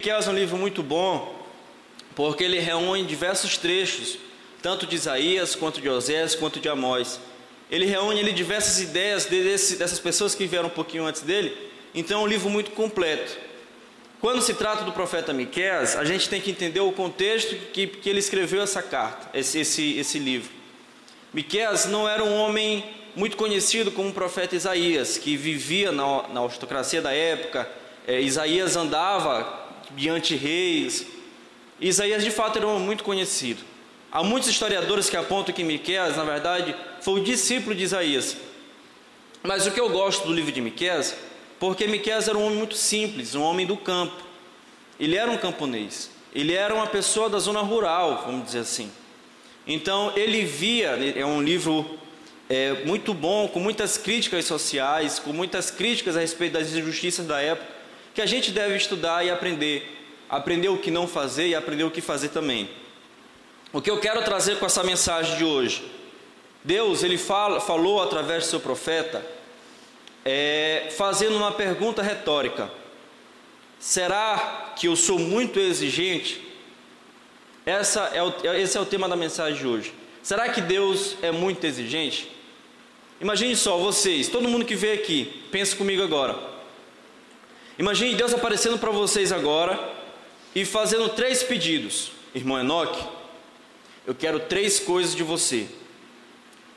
[0.00, 1.44] Miqueias é um livro muito bom,
[2.14, 4.16] porque ele reúne diversos trechos,
[4.62, 7.20] tanto de Isaías, quanto de Osés, quanto de Amós.
[7.70, 11.54] Ele reúne ali diversas ideias desse, dessas pessoas que vieram um pouquinho antes dele,
[11.94, 13.36] então é um livro muito completo.
[14.22, 18.08] Quando se trata do profeta Miqueias, a gente tem que entender o contexto que, que
[18.08, 20.50] ele escreveu essa carta, esse, esse, esse livro.
[21.30, 22.82] Miqueias não era um homem
[23.14, 27.68] muito conhecido como o profeta Isaías, que vivia na, na aristocracia da época.
[28.06, 29.59] É, Isaías andava
[29.96, 31.06] diante reis.
[31.80, 33.62] Isaías de fato era um muito conhecido.
[34.12, 38.36] Há muitos historiadores que apontam que Miqueias, na verdade, foi o discípulo de Isaías.
[39.42, 41.14] Mas o que eu gosto do livro de Miqueias,
[41.58, 44.16] porque Miqueias era um homem muito simples, um homem do campo.
[44.98, 46.10] Ele era um camponês.
[46.34, 48.90] Ele era uma pessoa da zona rural, vamos dizer assim.
[49.66, 51.98] Então ele via, é um livro
[52.48, 57.40] é, muito bom, com muitas críticas sociais, com muitas críticas a respeito das injustiças da
[57.40, 57.79] época
[58.14, 59.98] que a gente deve estudar e aprender.
[60.28, 62.70] Aprender o que não fazer e aprender o que fazer também.
[63.72, 65.84] O que eu quero trazer com essa mensagem de hoje?
[66.62, 69.24] Deus, ele fala, falou através do seu profeta,
[70.24, 72.70] é, fazendo uma pergunta retórica:
[73.78, 76.40] Será que eu sou muito exigente?
[77.64, 79.94] Essa é o, esse é o tema da mensagem de hoje.
[80.22, 82.30] Será que Deus é muito exigente?
[83.20, 86.38] Imagine só, vocês, todo mundo que veio aqui, pense comigo agora.
[87.80, 89.90] Imagine Deus aparecendo para vocês agora
[90.54, 92.12] e fazendo três pedidos.
[92.34, 93.02] Irmão Enoque,
[94.06, 95.66] eu quero três coisas de você.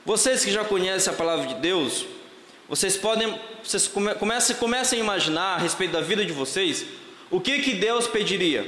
[0.06, 2.06] Vocês que já conhecem a palavra de Deus,
[2.70, 3.86] vocês podem, vocês
[4.18, 6.86] comecem, comecem a imaginar a respeito da vida de vocês,
[7.30, 8.66] o que que Deus pediria?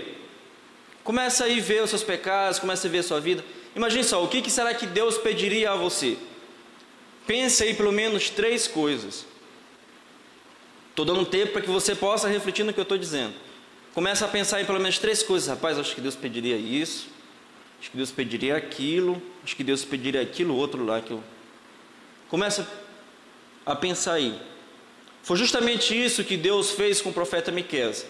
[1.06, 3.46] Começa aí a ver os seus pecados, começa a ver a sua vida.
[3.74, 6.18] Imagine só, o que, que será que Deus pediria a você?
[7.26, 9.26] Pense aí pelo menos três coisas.
[10.96, 13.34] Estou dando tempo para que você possa refletir no que eu estou dizendo.
[13.94, 15.50] Começa a pensar em pelo menos três coisas.
[15.50, 17.10] Rapaz, acho que Deus pediria isso.
[17.78, 19.22] Acho que Deus pediria aquilo.
[19.44, 21.22] Acho que Deus pediria aquilo outro lá que eu.
[22.30, 22.66] Começa
[23.66, 24.40] a pensar aí.
[25.22, 28.06] Foi justamente isso que Deus fez com o profeta Miqueias.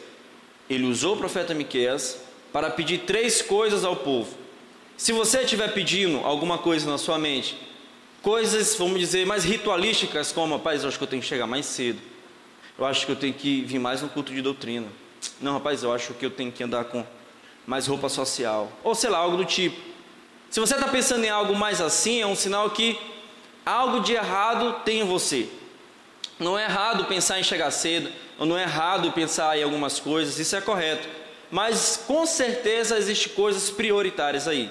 [0.70, 2.20] Ele usou o profeta Miqueias
[2.54, 4.38] para pedir três coisas ao povo.
[4.96, 7.58] Se você estiver pedindo alguma coisa na sua mente,
[8.22, 12.14] coisas, vamos dizer, mais ritualísticas, como, rapaz, acho que eu tenho que chegar mais cedo
[12.78, 14.88] eu acho que eu tenho que vir mais no culto de doutrina.
[15.42, 17.06] Não, rapaz, eu acho que eu tenho que andar com
[17.66, 18.72] mais roupa social.
[18.84, 19.80] Ou sei lá, algo do tipo.
[20.50, 22.98] Se você está pensando em algo mais assim, é um sinal que
[23.66, 25.50] algo de errado tem em você.
[26.40, 30.38] Não é errado pensar em chegar cedo, ou não é errado pensar em algumas coisas,
[30.38, 31.08] isso é correto.
[31.50, 34.70] Mas com certeza existem coisas prioritárias aí.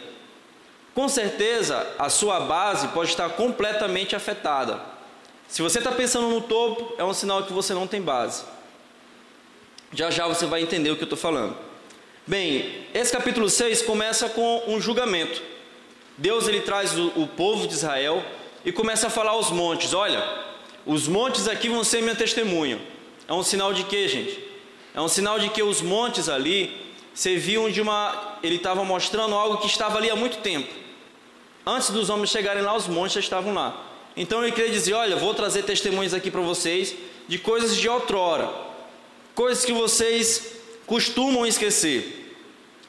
[0.95, 4.81] Com certeza a sua base pode estar completamente afetada.
[5.49, 8.45] Se você está pensando no topo, é um sinal que você não tem base.
[9.93, 11.57] Já já você vai entender o que eu estou falando.
[12.27, 15.43] Bem, esse capítulo 6 começa com um julgamento.
[16.17, 18.25] Deus ele traz o, o povo de Israel
[18.65, 20.23] e começa a falar aos montes: olha,
[20.87, 22.81] os montes aqui vão ser minha testemunha.
[23.29, 24.43] É um sinal de quê, gente?
[24.95, 28.39] É um sinal de que os montes ali serviam de uma.
[28.43, 30.73] Ele estava mostrando algo que estava ali há muito tempo.
[31.67, 33.94] Antes dos homens chegarem lá, os montes já estavam lá.
[34.17, 36.95] Então ele queria dizer: Olha, vou trazer testemunhos aqui para vocês
[37.27, 38.51] de coisas de outrora,
[39.35, 40.55] coisas que vocês
[40.87, 42.37] costumam esquecer.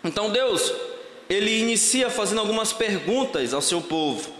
[0.03, 0.71] Então Deus,
[1.29, 4.33] ele inicia fazendo algumas perguntas ao seu povo.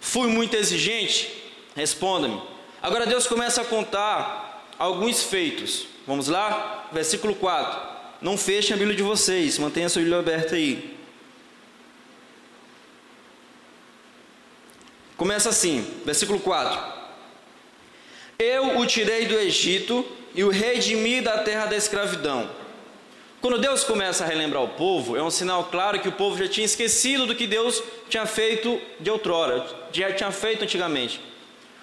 [0.00, 1.30] Fui muito exigente?
[1.74, 2.40] Responda-me.
[2.80, 5.86] Agora Deus começa a contar alguns feitos.
[6.06, 6.88] Vamos lá?
[6.92, 7.96] Versículo 4.
[8.22, 10.95] Não fechem a Bíblia de vocês, mantenha a sua Bíblia aberta aí.
[15.16, 16.78] Começa assim, versículo 4:
[18.38, 20.04] Eu o tirei do Egito
[20.34, 22.50] e o redimi da terra da escravidão.
[23.40, 26.48] Quando Deus começa a relembrar o povo, é um sinal claro que o povo já
[26.48, 31.20] tinha esquecido do que Deus tinha feito de outrora, já tinha feito antigamente.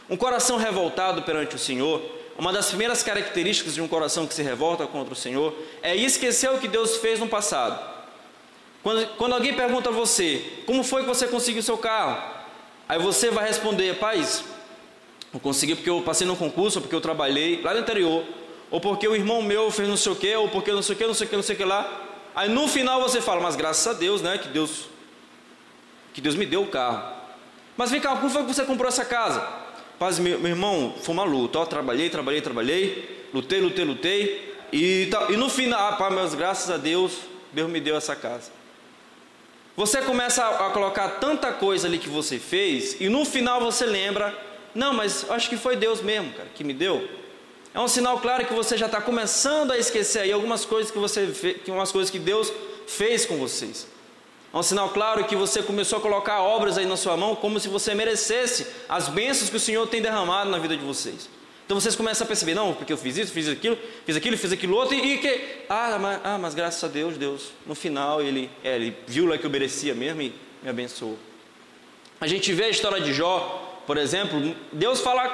[0.09, 2.01] Um coração revoltado perante o Senhor,
[2.37, 6.51] uma das primeiras características de um coração que se revolta contra o Senhor é esquecer
[6.51, 7.79] o que Deus fez no passado.
[8.83, 12.42] Quando, quando alguém pergunta a você, como foi que você conseguiu seu carro?
[12.87, 14.43] Aí você vai responder, paz,
[15.33, 18.23] eu consegui porque eu passei no concurso, porque eu trabalhei lá no interior,
[18.69, 20.97] ou porque o irmão meu fez não sei o que, ou porque não sei o
[20.97, 22.01] que, não sei o que, não sei o que lá.
[22.35, 24.85] Aí no final você fala, mas graças a Deus, né, que Deus,
[26.13, 27.23] que Deus me deu o carro.
[27.77, 29.41] Mas vem cá, como foi que você comprou essa casa?
[29.97, 35.09] Paz, meu, meu irmão, foi uma luta, ó, trabalhei, trabalhei, trabalhei, lutei, lutei, lutei, e,
[35.29, 37.13] e no final, ah, pá, mas graças a Deus,
[37.51, 38.51] Deus me deu essa casa.
[39.75, 44.37] Você começa a colocar tanta coisa ali que você fez e no final você lembra,
[44.75, 47.09] não, mas acho que foi Deus mesmo, cara, que me deu.
[47.73, 50.99] É um sinal claro que você já está começando a esquecer aí algumas coisas que
[50.99, 52.53] você que umas coisas que Deus
[52.85, 53.87] fez com vocês.
[54.53, 57.59] É um sinal claro que você começou a colocar obras aí na sua mão como
[57.59, 61.27] se você merecesse as bênçãos que o Senhor tem derramado na vida de vocês.
[61.65, 64.51] Então vocês começam a perceber, não, porque eu fiz isso, fiz aquilo, fiz aquilo, fiz
[64.51, 65.41] aquilo outro, e, que.
[65.69, 69.37] Ah mas, ah, mas graças a Deus, Deus, no final ele, é, ele viu lá
[69.37, 71.17] que eu merecia mesmo e me abençoou.
[72.19, 75.29] A gente vê a história de Jó, por exemplo, Deus fala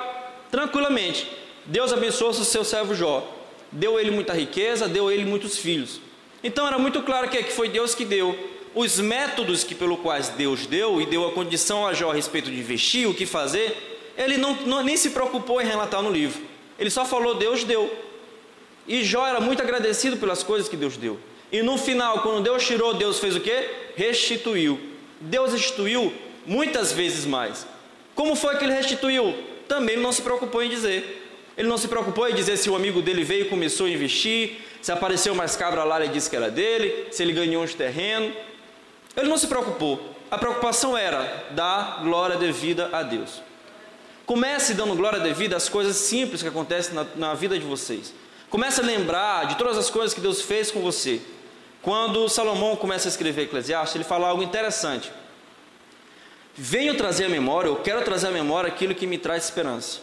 [0.52, 1.28] tranquilamente:
[1.66, 3.28] Deus abençoou o seu servo Jó,
[3.72, 6.00] deu ele muita riqueza, deu ele muitos filhos.
[6.44, 8.38] Então era muito claro que, que foi Deus que deu.
[8.76, 12.52] Os métodos que pelo quais Deus deu e deu a condição a Jó a respeito
[12.52, 13.88] de investir, o que fazer,
[14.19, 16.42] ele não, não, nem se preocupou em relatar no livro.
[16.77, 17.89] Ele só falou Deus deu.
[18.86, 21.18] E Jó era muito agradecido pelas coisas que Deus deu.
[21.50, 23.69] E no final, quando Deus tirou, Deus fez o que?
[23.95, 24.77] Restituiu.
[25.21, 26.13] Deus restituiu
[26.45, 27.66] muitas vezes mais.
[28.13, 29.33] Como foi que ele restituiu?
[29.69, 31.25] Também ele não se preocupou em dizer.
[31.57, 34.57] Ele não se preocupou em dizer se o amigo dele veio e começou a investir,
[34.81, 38.33] se apareceu mais cabra lá, ele disse que era dele, se ele ganhou uns terrenos.
[39.16, 40.16] Ele não se preocupou.
[40.30, 43.42] A preocupação era dar glória devida a Deus.
[44.30, 48.14] Comece dando glória devida às coisas simples que acontecem na, na vida de vocês.
[48.48, 51.20] Comece a lembrar de todas as coisas que Deus fez com você.
[51.81, 55.12] Quando Salomão começa a escrever Eclesiastes, ele fala algo interessante.
[56.54, 60.00] Venho trazer à memória, eu quero trazer à memória aquilo que me traz esperança.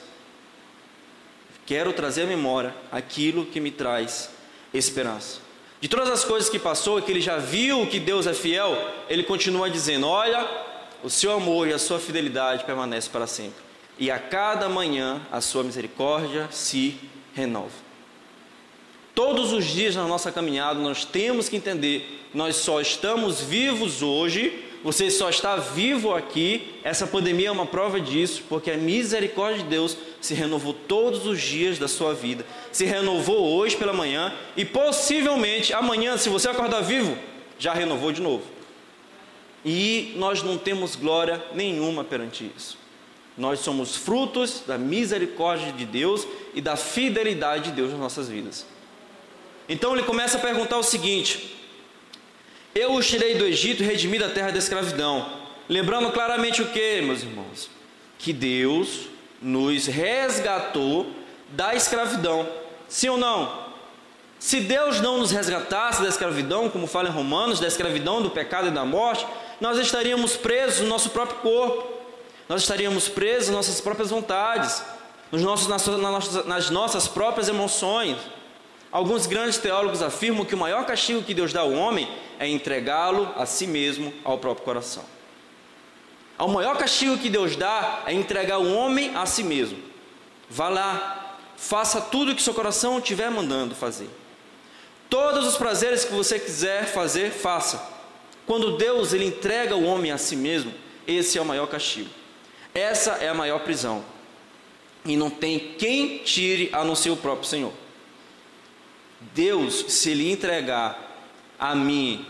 [1.64, 4.28] Quero trazer à memória aquilo que me traz
[4.74, 5.38] esperança.
[5.80, 8.76] De todas as coisas que passou, que ele já viu que Deus é fiel,
[9.08, 10.50] ele continua dizendo: Olha,
[11.04, 13.65] o seu amor e a sua fidelidade permanecem para sempre.
[13.98, 16.98] E a cada manhã a sua misericórdia se
[17.34, 17.86] renova.
[19.14, 24.66] Todos os dias na nossa caminhada nós temos que entender, nós só estamos vivos hoje
[24.86, 29.68] você só está vivo aqui, essa pandemia é uma prova disso, porque a misericórdia de
[29.68, 34.64] Deus se renovou todos os dias da sua vida, se renovou hoje pela manhã e
[34.64, 37.18] possivelmente amanhã, se você acordar vivo,
[37.58, 38.44] já renovou de novo.
[39.64, 42.78] E nós não temos glória nenhuma perante isso.
[43.36, 48.66] Nós somos frutos da misericórdia de Deus e da fidelidade de Deus nas nossas vidas.
[49.68, 51.56] Então ele começa a perguntar o seguinte:
[52.74, 55.26] eu os tirei do Egito e redimi da terra da escravidão.
[55.68, 57.70] Lembrando claramente o que, meus irmãos?
[58.18, 59.08] Que Deus
[59.40, 61.06] nos resgatou
[61.48, 62.48] da escravidão.
[62.88, 63.66] Sim ou não?
[64.38, 68.68] Se Deus não nos resgatasse da escravidão, como fala em Romanos, da escravidão, do pecado
[68.68, 69.26] e da morte,
[69.60, 71.96] nós estaríamos presos no nosso próprio corpo,
[72.48, 74.82] nós estaríamos presos nas nossas próprias vontades,
[75.32, 78.16] nos nossos, nas, nas nossas próprias emoções.
[78.92, 82.08] Alguns grandes teólogos afirmam que o maior castigo que Deus dá ao homem
[82.38, 85.04] é entregá-lo a si mesmo ao próprio coração.
[86.38, 89.78] O maior castigo que Deus dá é entregar o homem a si mesmo.
[90.48, 94.08] Vá lá, faça tudo o que seu coração estiver mandando fazer.
[95.08, 97.82] Todos os prazeres que você quiser fazer, faça.
[98.46, 100.72] Quando Deus ele entrega o homem a si mesmo,
[101.06, 102.10] esse é o maior castigo.
[102.76, 104.04] Essa é a maior prisão.
[105.02, 107.72] E não tem quem tire a não ser o próprio Senhor.
[109.34, 111.26] Deus, se Ele entregar
[111.58, 112.26] a mim,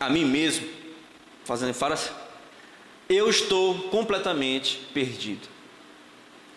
[0.00, 0.68] a mim mesmo,
[1.44, 1.96] fazendo fala
[3.08, 5.46] eu estou completamente perdido.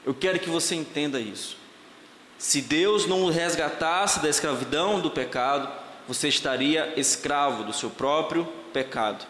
[0.03, 1.55] Eu quero que você entenda isso.
[2.39, 5.71] Se Deus não o resgatasse da escravidão do pecado,
[6.07, 9.23] você estaria escravo do seu próprio pecado.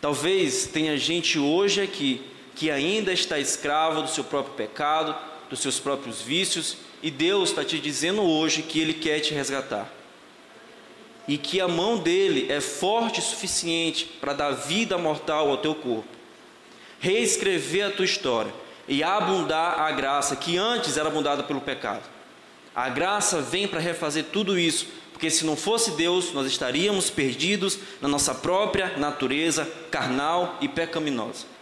[0.00, 5.14] Talvez tenha gente hoje aqui que ainda está escravo do seu próprio pecado,
[5.48, 9.92] dos seus próprios vícios e Deus está te dizendo hoje que Ele quer te resgatar.
[11.28, 15.74] E que a mão dele é forte o suficiente para dar vida mortal ao teu
[15.74, 16.08] corpo.
[16.98, 18.52] Reescrever a tua história
[18.88, 22.04] e abundar a graça que antes era abundada pelo pecado.
[22.74, 27.78] A graça vem para refazer tudo isso, porque se não fosse Deus, nós estaríamos perdidos
[28.00, 31.55] na nossa própria natureza carnal e pecaminosa.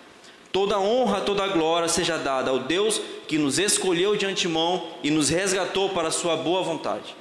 [0.55, 5.29] Toda honra, toda glória seja dada ao Deus que nos escolheu de antemão e nos
[5.29, 7.17] resgatou para a sua boa vontade.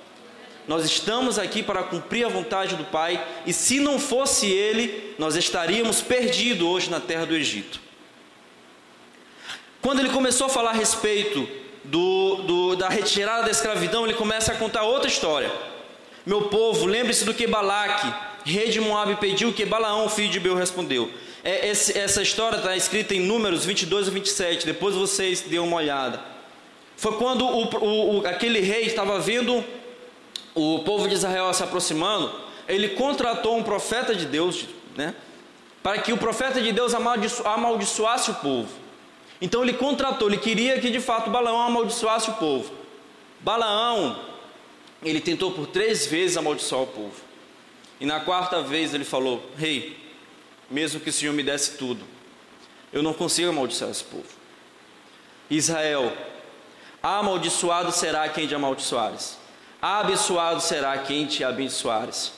[0.68, 5.36] Nós estamos aqui para cumprir a vontade do Pai, e se não fosse Ele, nós
[5.36, 7.82] estaríamos perdidos hoje na terra do Egito.
[9.82, 11.50] Quando ele começou a falar a respeito
[11.86, 15.52] do, do, da retirada da escravidão, ele começa a contar outra história.
[16.24, 18.14] Meu povo, lembre-se do que Balaque,
[18.46, 21.10] rei de Moabe, pediu, que Balaão, filho de Beu, respondeu.
[21.44, 25.76] É, esse, essa história está escrita em Números 22 e 27, depois vocês dêem uma
[25.76, 26.22] olhada.
[26.96, 29.62] Foi quando o, o, aquele rei estava vendo
[30.56, 32.32] o povo de Israel se aproximando,
[32.66, 35.14] ele contratou um profeta de Deus, né,
[35.82, 38.70] para que o profeta de Deus amaldiço, amaldiçoasse o povo.
[39.42, 42.72] Então ele contratou, ele queria que de fato Balaão amaldiçoasse o povo.
[43.42, 44.18] Balaão,
[45.04, 47.16] ele tentou por três vezes amaldiçoar o povo.
[48.00, 50.03] E na quarta vez ele falou: Rei, hey,
[50.74, 52.04] mesmo que o Senhor me desse tudo,
[52.92, 54.26] eu não consigo amaldiçoar esse povo.
[55.48, 56.12] Israel,
[57.02, 59.38] amaldiçoado será quem te amaldiçoares,
[59.80, 62.34] abençoado será quem te abençoares.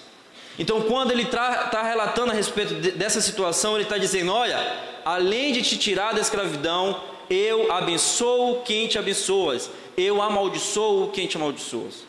[0.59, 4.57] Então, quando ele está relatando a respeito de, dessa situação, ele está dizendo: Olha,
[5.05, 11.37] além de te tirar da escravidão, eu abençoo quem te abençoas, eu amaldiçoo quem te
[11.37, 12.03] amaldiçoas.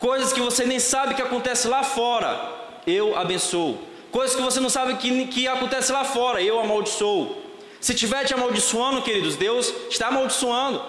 [0.00, 2.40] Coisas que você nem sabe que acontece lá fora,
[2.86, 3.93] eu abençoo.
[4.14, 7.36] Coisas que você não sabe que, que acontece lá fora, eu amaldiçoo.
[7.80, 10.80] Se estiver te amaldiçoando, queridos, Deus está amaldiçoando.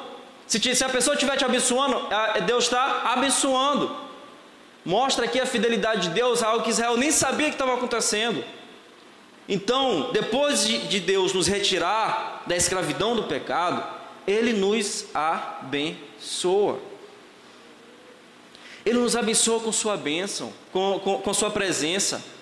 [0.45, 2.07] Se, te, se a pessoa estiver te abençoando,
[2.45, 3.95] Deus está abençoando.
[4.85, 8.43] Mostra aqui a fidelidade de Deus, algo que Israel nem sabia que estava acontecendo.
[9.49, 13.83] Então, depois de, de Deus nos retirar da escravidão do pecado,
[14.27, 16.77] Ele nos abençoa.
[18.85, 22.34] Ele nos abençoa com Sua bênção, com, com, com Sua presença.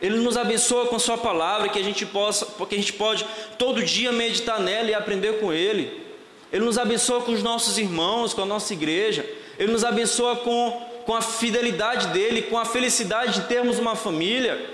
[0.00, 3.24] Ele nos abençoa com Sua palavra, que a gente possa, porque a gente pode
[3.58, 6.04] todo dia meditar nela e aprender com Ele.
[6.52, 9.28] Ele nos abençoa com os nossos irmãos, com a nossa igreja.
[9.58, 10.70] Ele nos abençoa com,
[11.04, 14.70] com a fidelidade dele, com a felicidade de termos uma família,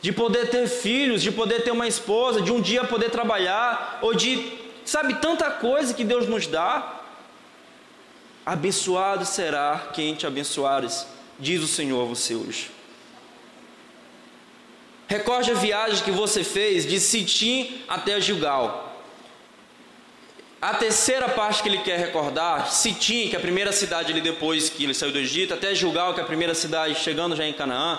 [0.00, 4.14] de poder ter filhos, de poder ter uma esposa, de um dia poder trabalhar, ou
[4.14, 4.52] de,
[4.84, 7.02] sabe, tanta coisa que Deus nos dá.
[8.44, 11.06] Abençoado será quem te abençoares,
[11.38, 12.79] diz o Senhor a você hoje.
[15.10, 18.94] Recorde a viagem que você fez de Sitim até Gilgal.
[20.62, 24.70] A terceira parte que ele quer recordar, Sitim, que é a primeira cidade ali depois
[24.70, 27.52] que ele saiu do Egito, até Gilgal, que é a primeira cidade chegando já em
[27.52, 27.98] Canaã,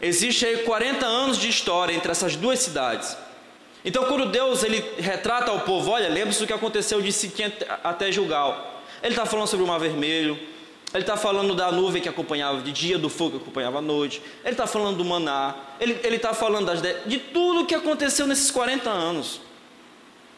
[0.00, 3.16] existe aí 40 anos de história entre essas duas cidades.
[3.84, 7.50] Então, quando Deus ele retrata ao povo, olha, lembre-se do que aconteceu de Sitim
[7.82, 8.84] até Gilgal.
[9.02, 10.38] Ele está falando sobre o Mar Vermelho,
[10.96, 14.22] ele está falando da nuvem que acompanhava de dia, do fogo que acompanhava a noite,
[14.42, 18.50] ele está falando do maná, ele está falando das, de tudo o que aconteceu nesses
[18.50, 19.40] 40 anos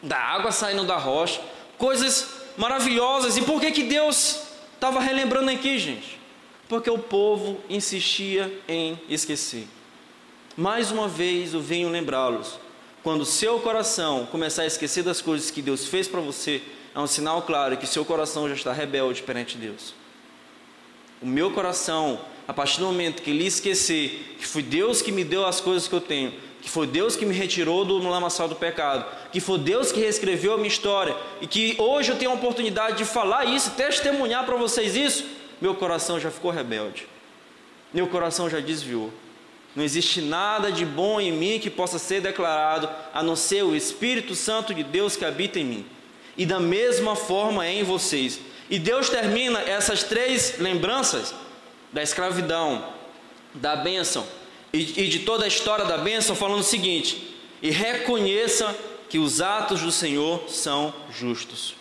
[0.01, 1.41] da água saindo da rocha,
[1.77, 3.37] coisas maravilhosas.
[3.37, 4.41] E por que, que Deus
[4.73, 6.19] estava relembrando aqui, gente?
[6.67, 9.67] Porque o povo insistia em esquecer.
[10.55, 12.59] Mais uma vez eu venho lembrá-los.
[13.01, 16.61] Quando seu coração começar a esquecer das coisas que Deus fez para você,
[16.93, 19.93] é um sinal claro que seu coração já está rebelde perante Deus.
[21.21, 25.23] O meu coração, a partir do momento que ele esquecer que foi Deus que me
[25.23, 28.55] deu as coisas que eu tenho, que foi Deus que me retirou do lamaçal do
[28.55, 32.35] pecado, que foi Deus que reescreveu a minha história e que hoje eu tenho a
[32.35, 35.25] oportunidade de falar isso, testemunhar para vocês isso,
[35.61, 37.07] meu coração já ficou rebelde.
[37.93, 39.11] Meu coração já desviou.
[39.75, 43.75] Não existe nada de bom em mim que possa ser declarado a não ser o
[43.75, 45.85] Espírito Santo de Deus que habita em mim.
[46.37, 48.39] E da mesma forma é em vocês.
[48.69, 51.33] E Deus termina essas três lembranças
[51.91, 52.85] da escravidão,
[53.53, 54.25] da bênção
[54.71, 58.75] e, e de toda a história da bênção, falando o seguinte: e reconheça
[59.09, 61.75] que os atos do Senhor são justos.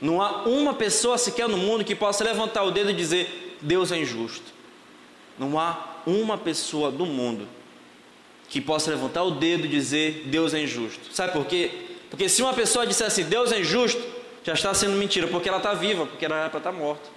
[0.00, 3.92] Não há uma pessoa sequer no mundo que possa levantar o dedo e dizer Deus
[3.92, 4.52] é injusto.
[5.38, 7.48] Não há uma pessoa do mundo
[8.48, 11.14] que possa levantar o dedo e dizer Deus é injusto.
[11.14, 11.70] Sabe por quê?
[12.10, 14.02] Porque se uma pessoa disser assim, Deus é injusto,
[14.46, 17.08] já está sendo mentira, porque ela está viva, porque ela era para estar morta.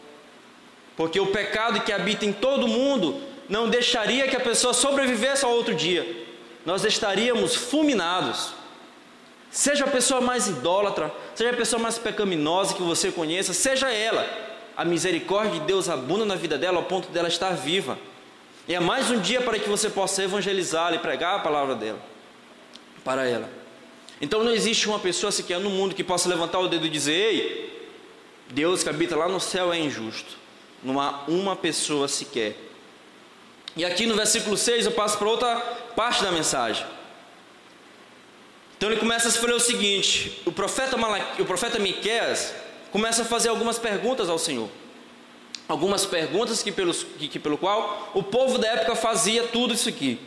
[0.97, 5.51] Porque o pecado que habita em todo mundo não deixaria que a pessoa sobrevivesse ao
[5.51, 6.25] outro dia.
[6.65, 8.53] Nós estaríamos fulminados.
[9.51, 14.27] Seja a pessoa mais idólatra, seja a pessoa mais pecaminosa que você conheça, seja ela,
[14.75, 17.95] a misericórdia de Deus abunda na vida dela ao ponto dela estar viva.
[18.67, 21.99] E é mais um dia para que você possa evangelizá-la e pregar a palavra dela
[23.03, 23.58] para ela.
[24.21, 27.13] Então não existe uma pessoa sequer no mundo que possa levantar o dedo e dizer:
[27.13, 27.89] Ei,
[28.49, 30.37] Deus que habita lá no céu é injusto.
[30.83, 32.69] Não há uma pessoa sequer
[33.79, 35.55] e aqui no versículo 6 eu passo para outra
[35.95, 36.85] parte da mensagem.
[38.77, 42.53] Então ele começa a escolher o seguinte: o profeta, Malaque, o profeta Miqueias
[42.91, 44.69] começa a fazer algumas perguntas ao Senhor.
[45.67, 49.87] Algumas perguntas que, pelos, que, que pelo qual o povo da época fazia tudo isso
[49.87, 50.19] aqui.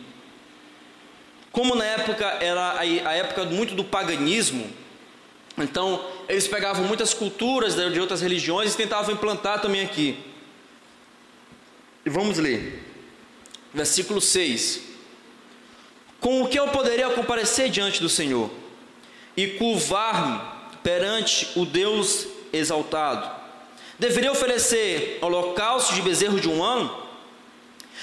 [1.52, 4.70] Como na época era a, época muito do paganismo,
[5.58, 10.18] então eles pegavam muitas culturas de outras religiões e tentavam implantar também aqui.
[12.04, 12.82] E vamos ler
[13.72, 14.80] versículo 6.
[16.20, 18.50] Com o que eu poderia comparecer diante do Senhor
[19.36, 20.40] e curvar-me
[20.82, 23.30] perante o Deus exaltado?
[23.98, 27.01] Deveria oferecer holocausto de bezerro de um ano?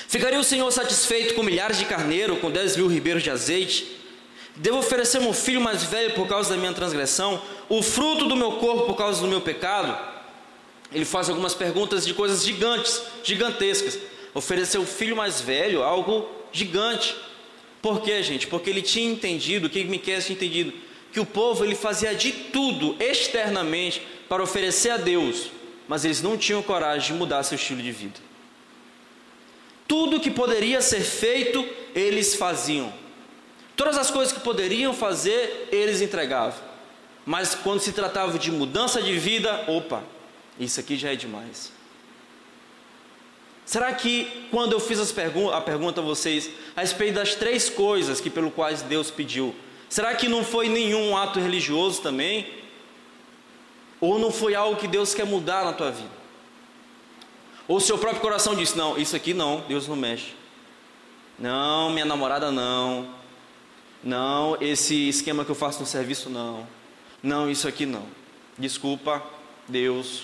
[0.07, 3.97] Ficaria o Senhor satisfeito com milhares de carneiro, com dez mil ribeiros de azeite?
[4.55, 8.53] Devo oferecer meu filho mais velho por causa da minha transgressão, o fruto do meu
[8.53, 10.09] corpo por causa do meu pecado?
[10.91, 13.99] ele faz algumas perguntas de coisas gigantes, gigantescas.
[14.33, 17.15] Ofereceu o filho mais velho, algo gigante.
[17.81, 18.47] Por quê, gente?
[18.47, 20.73] Porque ele tinha entendido, o que Miquel tinha entendido,
[21.11, 25.51] que o povo ele fazia de tudo externamente para oferecer a Deus,
[25.87, 28.28] mas eles não tinham coragem de mudar seu estilo de vida.
[29.89, 32.93] Tudo que poderia ser feito, eles faziam.
[33.75, 36.59] Todas as coisas que poderiam fazer, eles entregavam.
[37.25, 40.03] Mas quando se tratava de mudança de vida, opa,
[40.59, 41.71] isso aqui já é demais.
[43.65, 48.21] Será que quando eu fiz pergun a pergunta a vocês a respeito das três coisas
[48.21, 49.55] que pelo quais Deus pediu,
[49.89, 52.47] será que não foi nenhum ato religioso também?
[53.99, 56.18] Ou não foi algo que Deus quer mudar na tua vida?
[57.69, 60.33] Ou seu próprio coração disse: Não, isso aqui não, Deus não mexe.
[61.37, 63.13] Não, minha namorada não.
[64.03, 66.67] Não, esse esquema que eu faço no serviço não.
[67.21, 68.07] Não, isso aqui não.
[68.57, 69.23] Desculpa,
[69.67, 70.23] Deus.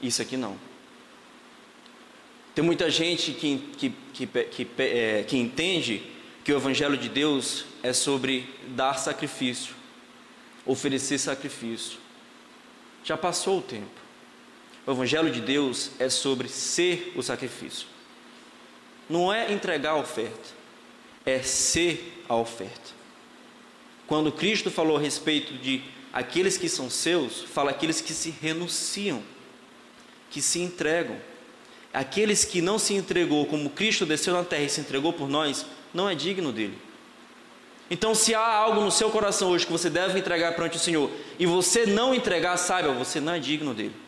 [0.00, 0.56] Isso aqui não.
[2.54, 6.02] Tem muita gente que, que, que, que, é, que entende
[6.42, 9.74] que o Evangelho de Deus é sobre dar sacrifício,
[10.64, 11.98] oferecer sacrifício.
[13.02, 14.03] Já passou o tempo.
[14.86, 17.86] O Evangelho de Deus é sobre ser o sacrifício.
[19.08, 20.50] Não é entregar a oferta,
[21.24, 22.92] é ser a oferta.
[24.06, 29.22] Quando Cristo falou a respeito de aqueles que são seus, fala aqueles que se renunciam,
[30.30, 31.16] que se entregam.
[31.92, 35.64] Aqueles que não se entregou como Cristo desceu na terra e se entregou por nós,
[35.94, 36.76] não é digno dele.
[37.90, 41.10] Então, se há algo no seu coração hoje que você deve entregar perante o Senhor
[41.38, 44.03] e você não entregar, saiba, você não é digno dele.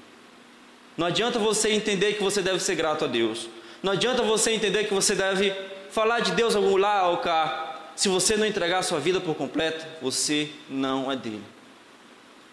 [0.97, 3.49] Não adianta você entender que você deve ser grato a Deus.
[3.83, 5.53] Não adianta você entender que você deve
[5.91, 7.91] falar de Deus algum lá ou cá.
[7.95, 11.43] Se você não entregar a sua vida por completo, você não é dele.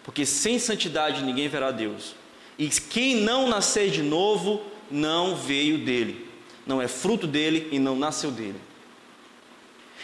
[0.02, 2.14] Porque sem santidade ninguém verá Deus.
[2.58, 6.28] E quem não nascer de novo não veio dele.
[6.66, 8.60] Não é fruto dele e não nasceu dele.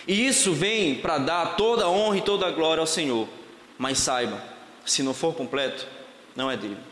[0.09, 3.28] E isso vem para dar toda a honra e toda a glória ao Senhor.
[3.78, 4.43] Mas saiba,
[4.84, 5.86] se não for completo,
[6.34, 6.89] não é dele.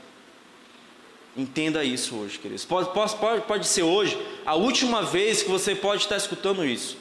[1.39, 2.65] Entenda isso hoje, queridos.
[2.65, 6.97] Pode, pode, pode ser hoje a última vez que você pode estar escutando isso.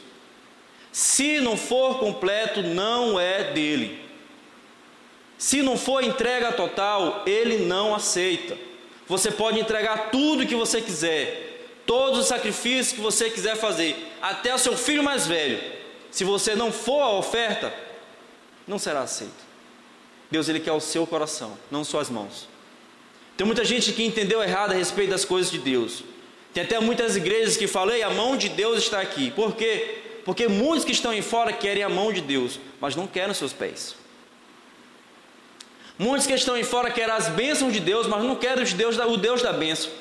[0.92, 4.00] Se não for completo, não é dele.
[5.40, 8.56] Se não for entrega total, ele não aceita.
[9.08, 14.54] Você pode entregar tudo que você quiser, todos os sacrifícios que você quiser fazer, até
[14.54, 15.60] o seu filho mais velho.
[16.12, 17.74] Se você não for a oferta,
[18.68, 19.48] não será aceito.
[20.30, 22.48] Deus ele quer o seu coração, não suas mãos.
[23.38, 26.04] Tem muita gente que entendeu errado a respeito das coisas de Deus.
[26.54, 29.30] Tem até muitas igrejas que falam, a mão de Deus está aqui.
[29.30, 30.00] Por quê?
[30.26, 33.38] Porque muitos que estão em fora querem a mão de Deus, mas não querem os
[33.38, 33.96] seus pés.
[36.00, 38.98] Muitos que estão em fora querem as bênçãos de Deus, mas não querem o Deus,
[38.98, 39.92] o Deus da bênção.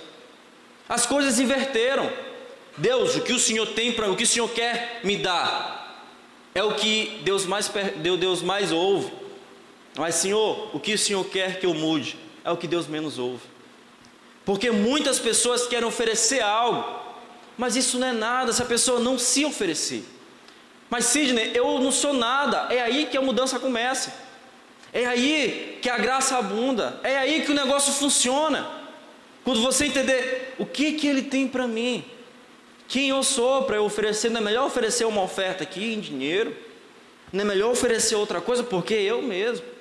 [0.89, 2.11] As coisas inverteram.
[2.79, 6.05] Deus, o que o Senhor tem para o que o Senhor quer me dar,
[6.55, 9.13] é o que Deus mais, Deus mais ouve.
[9.97, 12.26] Mas, Senhor, o que o Senhor quer que eu mude?
[12.47, 13.43] É o que Deus menos ouve.
[14.45, 16.85] Porque muitas pessoas querem oferecer algo,
[17.59, 20.05] mas isso não é nada se a pessoa não se oferecer.
[20.89, 24.15] Mas Sidney, eu não sou nada, é aí que a mudança começa.
[24.93, 28.71] É aí que a graça abunda, é aí que o negócio funciona.
[29.43, 32.05] Quando você entender o que que ele tem para mim,
[32.87, 36.57] quem eu sou para oferecer, não é melhor oferecer uma oferta aqui em dinheiro,
[37.33, 39.76] não é melhor oferecer outra coisa, porque eu mesmo.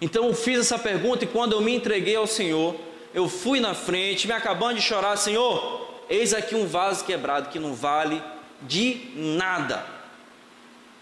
[0.00, 2.74] Então eu fiz essa pergunta e quando eu me entreguei ao Senhor,
[3.12, 7.58] eu fui na frente, me acabando de chorar, Senhor, eis aqui um vaso quebrado que
[7.58, 8.22] não vale
[8.62, 9.84] de nada.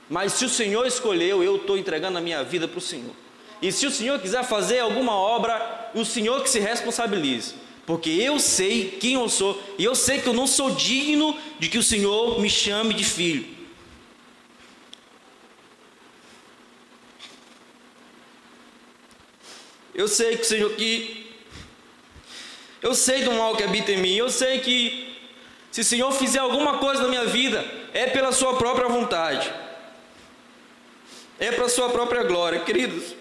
[0.09, 3.15] Mas se o Senhor escolheu, eu estou entregando a minha vida para o Senhor.
[3.61, 7.55] E se o Senhor quiser fazer alguma obra, o Senhor que se responsabilize.
[7.85, 11.69] Porque eu sei quem eu sou, e eu sei que eu não sou digno de
[11.69, 13.58] que o Senhor me chame de filho.
[19.99, 21.27] Eu sei que, Senhor, que
[22.81, 24.15] eu sei do mal que habita em mim.
[24.15, 25.13] Eu sei que
[25.73, 29.53] se o Senhor fizer alguma coisa na minha vida, é pela sua própria vontade.
[31.41, 33.13] É para sua própria glória, queridos.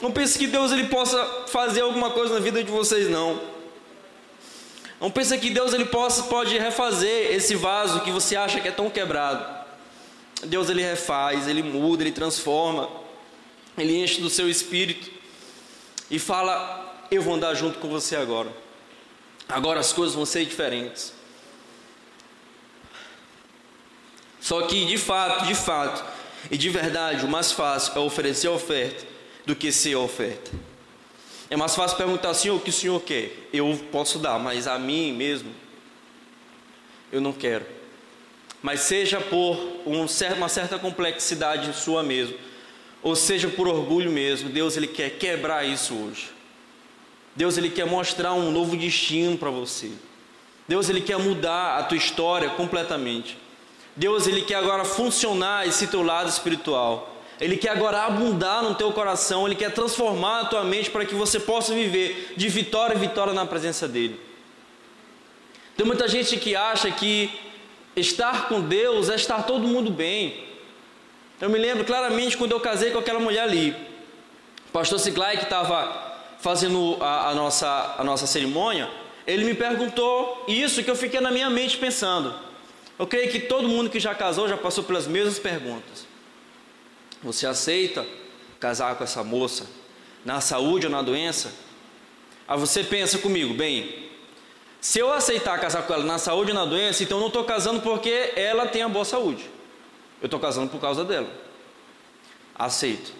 [0.00, 3.38] Não pense que Deus ele possa fazer alguma coisa na vida de vocês não.
[4.98, 8.72] Não pense que Deus ele possa pode refazer esse vaso que você acha que é
[8.72, 9.44] tão quebrado.
[10.44, 12.88] Deus ele refaz, ele muda, ele transforma.
[13.76, 15.23] Ele enche do seu espírito
[16.14, 18.50] e fala: Eu vou andar junto com você agora.
[19.48, 21.12] Agora as coisas vão ser diferentes.
[24.40, 26.04] Só que de fato, de fato
[26.50, 29.04] e de verdade, o mais fácil é oferecer a oferta
[29.44, 30.52] do que ser a oferta.
[31.50, 33.48] É mais fácil perguntar assim, o que o senhor quer?
[33.52, 35.52] Eu posso dar, mas a mim mesmo,
[37.10, 37.66] eu não quero.
[38.62, 42.36] Mas seja por um, uma certa complexidade sua mesmo,
[43.04, 46.30] ou seja por orgulho mesmo, Deus ele quer quebrar isso hoje.
[47.36, 49.92] Deus ele quer mostrar um novo destino para você.
[50.66, 53.36] Deus ele quer mudar a tua história completamente.
[53.94, 57.14] Deus ele quer agora funcionar esse teu lado espiritual.
[57.38, 61.14] Ele quer agora abundar no teu coração, ele quer transformar a tua mente para que
[61.14, 64.18] você possa viver de vitória em vitória na presença dele.
[65.76, 67.30] Tem muita gente que acha que
[67.94, 70.53] estar com Deus é estar todo mundo bem.
[71.40, 73.70] Eu me lembro claramente quando eu casei com aquela mulher ali.
[74.68, 78.88] O pastor Siglai, que estava fazendo a, a, nossa, a nossa cerimônia,
[79.26, 82.34] ele me perguntou isso que eu fiquei na minha mente pensando.
[82.98, 86.06] Eu creio que todo mundo que já casou já passou pelas mesmas perguntas.
[87.22, 88.06] Você aceita
[88.60, 89.66] casar com essa moça
[90.24, 91.52] na saúde ou na doença?
[92.46, 94.04] Aí você pensa comigo, bem,
[94.80, 97.42] se eu aceitar casar com ela na saúde ou na doença, então eu não estou
[97.44, 99.53] casando porque ela tem a boa saúde.
[100.24, 101.28] Eu estou casando por causa dela.
[102.54, 103.12] Aceito.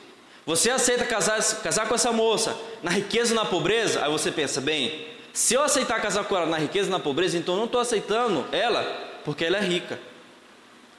[0.46, 4.02] Você aceita casar, casar com essa moça na riqueza ou na pobreza?
[4.02, 7.36] Aí você pensa, bem, se eu aceitar casar com ela na riqueza ou na pobreza,
[7.36, 8.82] então eu não estou aceitando ela
[9.22, 10.00] porque ela é rica.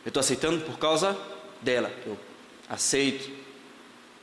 [0.06, 1.18] Eu estou aceitando por causa
[1.60, 1.91] dela.
[2.06, 2.15] Eu
[2.70, 3.28] aceito.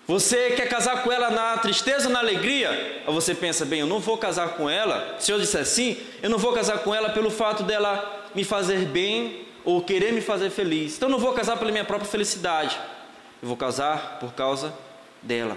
[0.07, 3.03] Você quer casar com ela na tristeza ou na alegria?
[3.09, 5.17] Ou você pensa, bem, eu não vou casar com ela.
[5.19, 8.87] Se eu disser sim, eu não vou casar com ela pelo fato dela me fazer
[8.87, 10.97] bem ou querer me fazer feliz.
[10.97, 12.79] Então eu não vou casar pela minha própria felicidade.
[13.41, 14.73] Eu vou casar por causa
[15.23, 15.57] dela.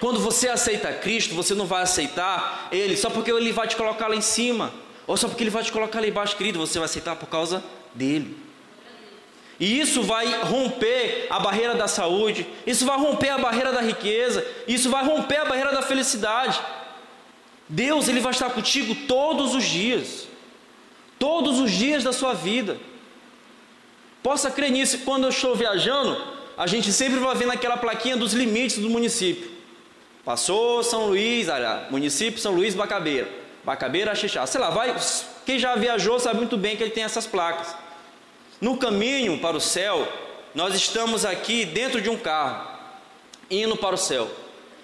[0.00, 4.08] Quando você aceita Cristo, você não vai aceitar Ele só porque Ele vai te colocar
[4.08, 4.72] lá em cima,
[5.06, 6.58] ou só porque Ele vai te colocar lá embaixo, querido.
[6.58, 7.62] Você vai aceitar por causa
[7.94, 8.36] dele.
[9.60, 14.46] E isso vai romper a barreira da saúde, isso vai romper a barreira da riqueza,
[14.66, 16.58] isso vai romper a barreira da felicidade.
[17.68, 20.26] Deus, Ele vai estar contigo todos os dias,
[21.20, 22.78] todos os dias da sua vida.
[24.22, 26.20] Possa crer nisso, quando eu estou viajando,
[26.56, 29.50] a gente sempre vai vendo aquela plaquinha dos limites do município.
[30.24, 31.46] Passou São Luís,
[31.90, 33.28] município São Luís Bacabeira,
[33.62, 34.96] Bacabeira, Xixá, sei lá, vai,
[35.44, 37.74] quem já viajou sabe muito bem que ele tem essas placas.
[38.60, 40.06] No caminho para o céu,
[40.54, 42.66] nós estamos aqui dentro de um carro,
[43.50, 44.30] indo para o céu.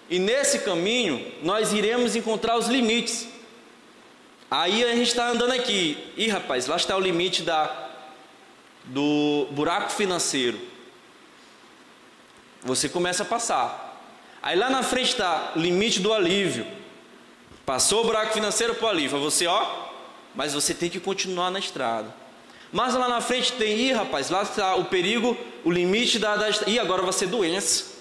[0.08, 3.26] E nesse caminho, nós iremos encontrar os limites.
[4.50, 6.12] Aí a gente está andando aqui.
[6.16, 7.88] Ih, rapaz, lá está o limite da,
[8.84, 10.58] do buraco financeiro.
[12.62, 14.00] Você começa a passar.
[14.42, 16.66] Aí lá na frente está o limite do alívio.
[17.64, 19.18] Passou o buraco financeiro para o alívio.
[19.20, 19.88] Você, ó,
[20.34, 22.14] mas você tem que continuar na estrada.
[22.72, 26.48] Mas lá na frente tem, ih rapaz, lá está o perigo, o limite da, da.
[26.68, 27.96] Ih, agora vai ser doença.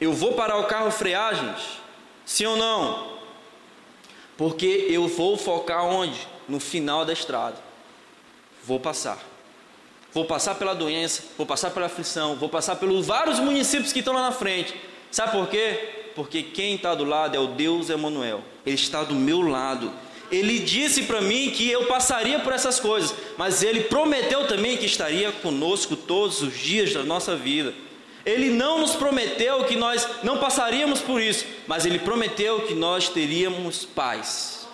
[0.00, 1.80] Eu vou parar o carro frear, gente?
[2.24, 3.15] Sim ou não?
[4.36, 6.28] Porque eu vou focar onde?
[6.48, 7.56] No final da estrada.
[8.64, 9.18] Vou passar.
[10.12, 14.14] Vou passar pela doença, vou passar pela aflição, vou passar pelos vários municípios que estão
[14.14, 14.74] lá na frente.
[15.10, 16.10] Sabe por quê?
[16.14, 18.42] Porque quem está do lado é o Deus Emanuel.
[18.64, 19.92] Ele está do meu lado.
[20.30, 24.86] Ele disse para mim que eu passaria por essas coisas, mas ele prometeu também que
[24.86, 27.74] estaria conosco todos os dias da nossa vida.
[28.26, 33.08] Ele não nos prometeu que nós não passaríamos por isso, mas ele prometeu que nós
[33.08, 34.66] teríamos paz.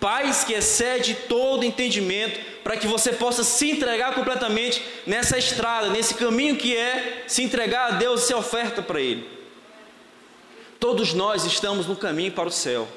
[0.00, 6.14] Paz que excede todo entendimento, para que você possa se entregar completamente nessa estrada, nesse
[6.14, 9.28] caminho que é se entregar a Deus e ser oferta para Ele.
[10.80, 12.88] Todos nós estamos no caminho para o céu.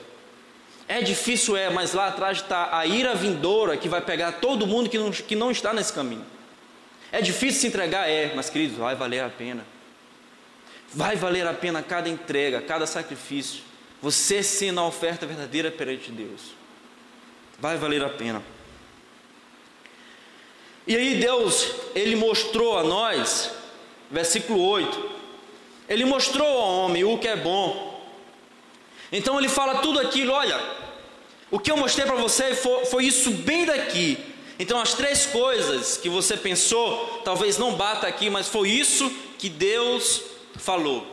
[0.88, 4.90] É difícil, é, mas lá atrás está a ira vindoura que vai pegar todo mundo
[4.90, 6.26] que não, que não está nesse caminho.
[7.12, 9.66] É difícil se entregar, é, mas queridos, vai valer a pena.
[10.94, 13.62] Vai valer a pena cada entrega, cada sacrifício.
[14.02, 16.54] Você sendo a oferta verdadeira perante Deus.
[17.60, 18.44] Vai valer a pena.
[20.86, 23.52] E aí Deus, Ele mostrou a nós,
[24.10, 25.12] versículo 8,
[25.90, 27.88] Ele mostrou ao homem o que é bom,
[29.12, 30.60] então ele fala tudo aquilo, olha,
[31.50, 34.18] o que eu mostrei para você foi, foi, isso bem daqui.
[34.60, 39.50] Então as três coisas que você pensou, talvez não bata aqui, mas foi isso que
[39.50, 40.22] Deus
[40.58, 41.06] falou.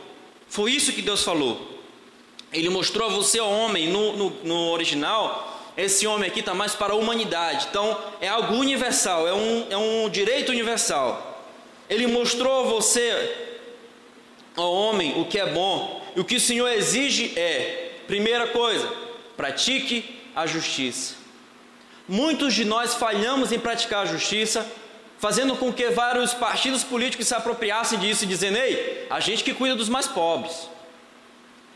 [0.47, 1.73] Foi isso que Deus falou.
[2.51, 6.73] Ele mostrou a você, o homem, no, no, no original, esse homem aqui está mais
[6.73, 7.67] para a humanidade.
[7.69, 11.43] Então é algo universal, é um, é um direito universal.
[11.89, 13.35] Ele mostrou a você,
[14.55, 16.03] ao homem, o que é bom.
[16.15, 18.87] E o que o Senhor exige é Primeira coisa,
[19.35, 21.15] pratique a justiça.
[22.07, 24.65] Muitos de nós falhamos em praticar a justiça,
[25.17, 29.53] fazendo com que vários partidos políticos se apropriassem disso e dizendo: ei, a gente que
[29.53, 30.69] cuida dos mais pobres.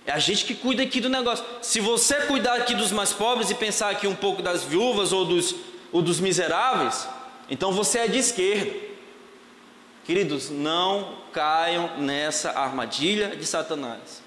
[0.05, 1.45] É a gente que cuida aqui do negócio.
[1.61, 5.25] Se você cuidar aqui dos mais pobres e pensar aqui um pouco das viúvas ou
[5.25, 5.55] dos,
[5.91, 7.07] ou dos miseráveis,
[7.49, 8.71] então você é de esquerda.
[10.05, 14.23] Queridos, não caiam nessa armadilha de Satanás.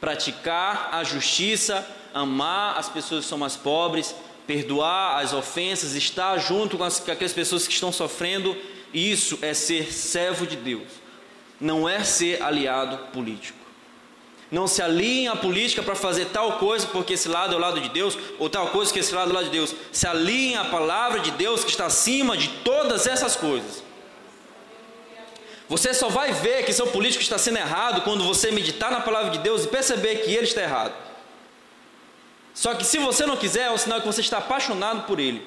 [0.00, 6.76] Praticar a justiça, amar as pessoas que são mais pobres, perdoar as ofensas, estar junto
[6.76, 8.56] com, as, com aquelas pessoas que estão sofrendo,
[8.92, 10.88] isso é ser servo de Deus,
[11.60, 13.62] não é ser aliado político.
[14.50, 17.80] Não se alinhe à política para fazer tal coisa porque esse lado é o lado
[17.80, 19.74] de Deus, ou tal coisa porque esse lado é o lado de Deus.
[19.90, 23.82] Se alinhe à palavra de Deus que está acima de todas essas coisas.
[25.70, 29.30] Você só vai ver que seu político está sendo errado quando você meditar na palavra
[29.30, 30.92] de Deus e perceber que ele está errado.
[32.54, 35.46] Só que se você não quiser, é um sinal que você está apaixonado por ele.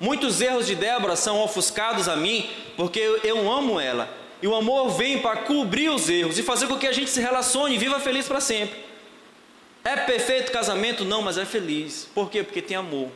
[0.00, 4.08] Muitos erros de Débora são ofuscados a mim porque eu amo ela.
[4.40, 7.20] E o amor vem para cobrir os erros e fazer com que a gente se
[7.20, 8.78] relacione e viva feliz para sempre.
[9.82, 11.04] É perfeito casamento?
[11.04, 12.08] Não, mas é feliz.
[12.14, 12.44] Por quê?
[12.44, 13.10] Porque tem amor.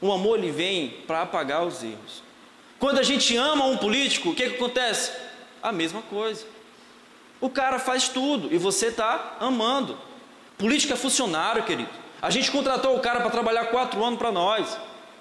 [0.00, 2.22] O amor ele vem para apagar os erros.
[2.78, 5.10] Quando a gente ama um político, o que, que acontece?
[5.62, 6.44] A mesma coisa.
[7.40, 9.96] O cara faz tudo e você está amando.
[10.58, 11.90] Política é funcionário, querido.
[12.20, 14.78] A gente contratou o cara para trabalhar quatro anos para nós.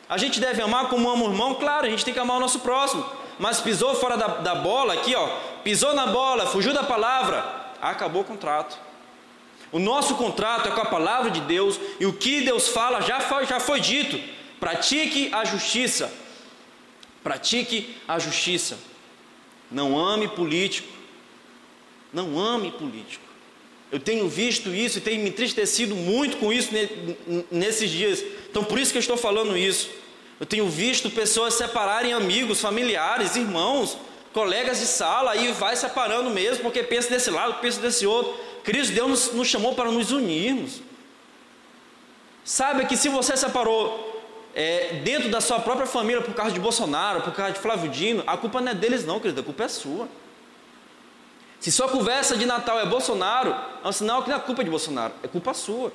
[0.10, 1.55] A gente deve amar como ama o irmão?
[1.55, 3.05] Claro, a gente tem que amar o nosso próximo.
[3.38, 5.27] Mas pisou fora da, da bola aqui, ó.
[5.63, 7.43] Pisou na bola, fugiu da palavra.
[7.81, 8.79] Acabou o contrato.
[9.71, 13.19] O nosso contrato é com a palavra de Deus e o que Deus fala já
[13.19, 14.17] foi, já foi dito.
[14.60, 16.12] Pratique a justiça.
[17.21, 18.79] Pratique a justiça.
[19.69, 20.88] Não ame político.
[22.13, 23.26] Não ame político.
[23.91, 26.71] Eu tenho visto isso e tenho me entristecido muito com isso
[27.50, 28.23] nesses dias.
[28.50, 29.89] Então, por isso que eu estou falando isso.
[30.39, 33.97] Eu tenho visto pessoas separarem amigos, familiares, irmãos,
[34.34, 38.38] colegas de sala, e vai separando mesmo, porque pensa desse lado, pensa desse outro.
[38.63, 40.82] Cristo, Deus nos, nos chamou para nos unirmos.
[42.43, 44.21] Saiba que se você separou
[44.54, 48.23] é, dentro da sua própria família por causa de Bolsonaro, por causa de Flávio Dino,
[48.28, 50.08] a culpa não é deles, não, querido, a culpa é sua.
[51.60, 54.70] Se sua conversa de Natal é Bolsonaro, é um sinal que não é culpa de
[54.70, 55.91] Bolsonaro, é culpa sua.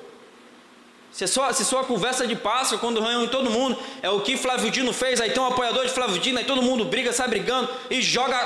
[1.12, 4.70] Se sua, se sua conversa de Páscoa, quando reúne todo mundo, é o que Flávio
[4.70, 7.68] Dino fez, aí tem um apoiador de Flávio Dino, aí todo mundo briga, sai brigando
[7.90, 8.38] e joga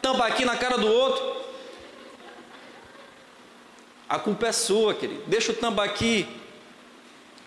[0.00, 1.36] tambaqui na cara do outro.
[4.08, 5.22] A culpa é sua, querido.
[5.26, 6.26] Deixa o tambaqui,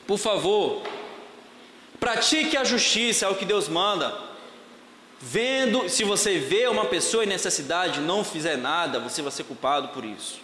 [0.06, 0.84] por favor.
[2.00, 4.31] Pratique a justiça, é o que Deus manda.
[5.22, 9.44] Vendo, se você vê uma pessoa em necessidade e não fizer nada, você vai ser
[9.44, 10.42] culpado por isso.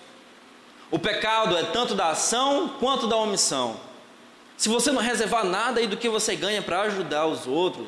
[0.91, 3.79] O pecado é tanto da ação quanto da omissão.
[4.55, 7.87] Se você não reservar nada aí do que você ganha para ajudar os outros,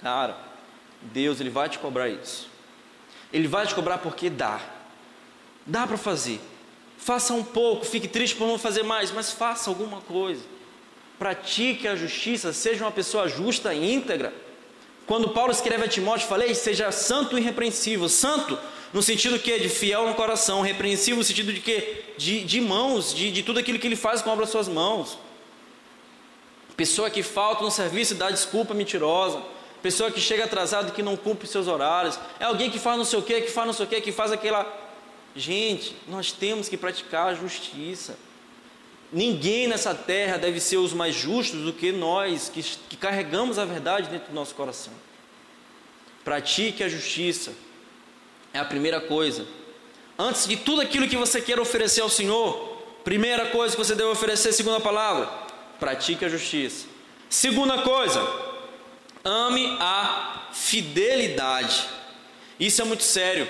[0.00, 0.36] cara,
[1.02, 2.48] Deus ele vai te cobrar isso.
[3.30, 4.60] Ele vai te cobrar porque dá.
[5.66, 6.40] Dá para fazer.
[6.96, 10.42] Faça um pouco, fique triste por não fazer mais, mas faça alguma coisa.
[11.18, 14.32] Pratique a justiça, seja uma pessoa justa e íntegra.
[15.10, 18.08] Quando Paulo escreve a Timóteo, falei, seja santo e irrepreensível.
[18.08, 18.56] Santo,
[18.92, 23.12] no sentido que de fiel no coração, repreensível no sentido de que de, de mãos,
[23.12, 25.18] de, de tudo aquilo que ele faz com obra das suas mãos.
[26.76, 29.42] Pessoa que falta no serviço e dá desculpa mentirosa.
[29.82, 32.16] Pessoa que chega atrasado que não cumpre seus horários.
[32.38, 34.12] É alguém que faz não sei o que, que faz não sei o que, que
[34.12, 34.64] faz aquela.
[35.34, 38.16] Gente, nós temos que praticar a justiça.
[39.12, 43.64] Ninguém nessa terra deve ser os mais justos do que nós, que, que carregamos a
[43.64, 44.92] verdade dentro do nosso coração.
[46.24, 47.52] Pratique a justiça,
[48.52, 49.46] é a primeira coisa.
[50.18, 54.10] Antes de tudo aquilo que você quer oferecer ao Senhor, primeira coisa que você deve
[54.10, 55.26] oferecer, segunda palavra,
[55.80, 56.86] pratique a justiça.
[57.28, 58.20] Segunda coisa,
[59.24, 61.88] ame a fidelidade.
[62.58, 63.48] Isso é muito sério.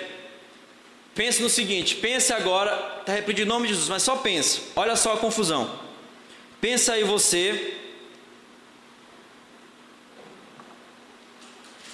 [1.21, 4.63] Pense no seguinte, pense agora, está repetindo o nome de Jesus, mas só pense.
[4.75, 5.79] Olha só a confusão.
[6.63, 7.77] Pensa aí você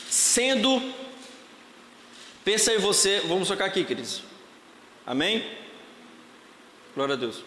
[0.09, 0.81] sendo
[2.45, 4.23] Pensa aí você, vamos tocar aqui, queridos.
[5.05, 5.45] Amém?
[6.95, 7.43] Glória a Deus.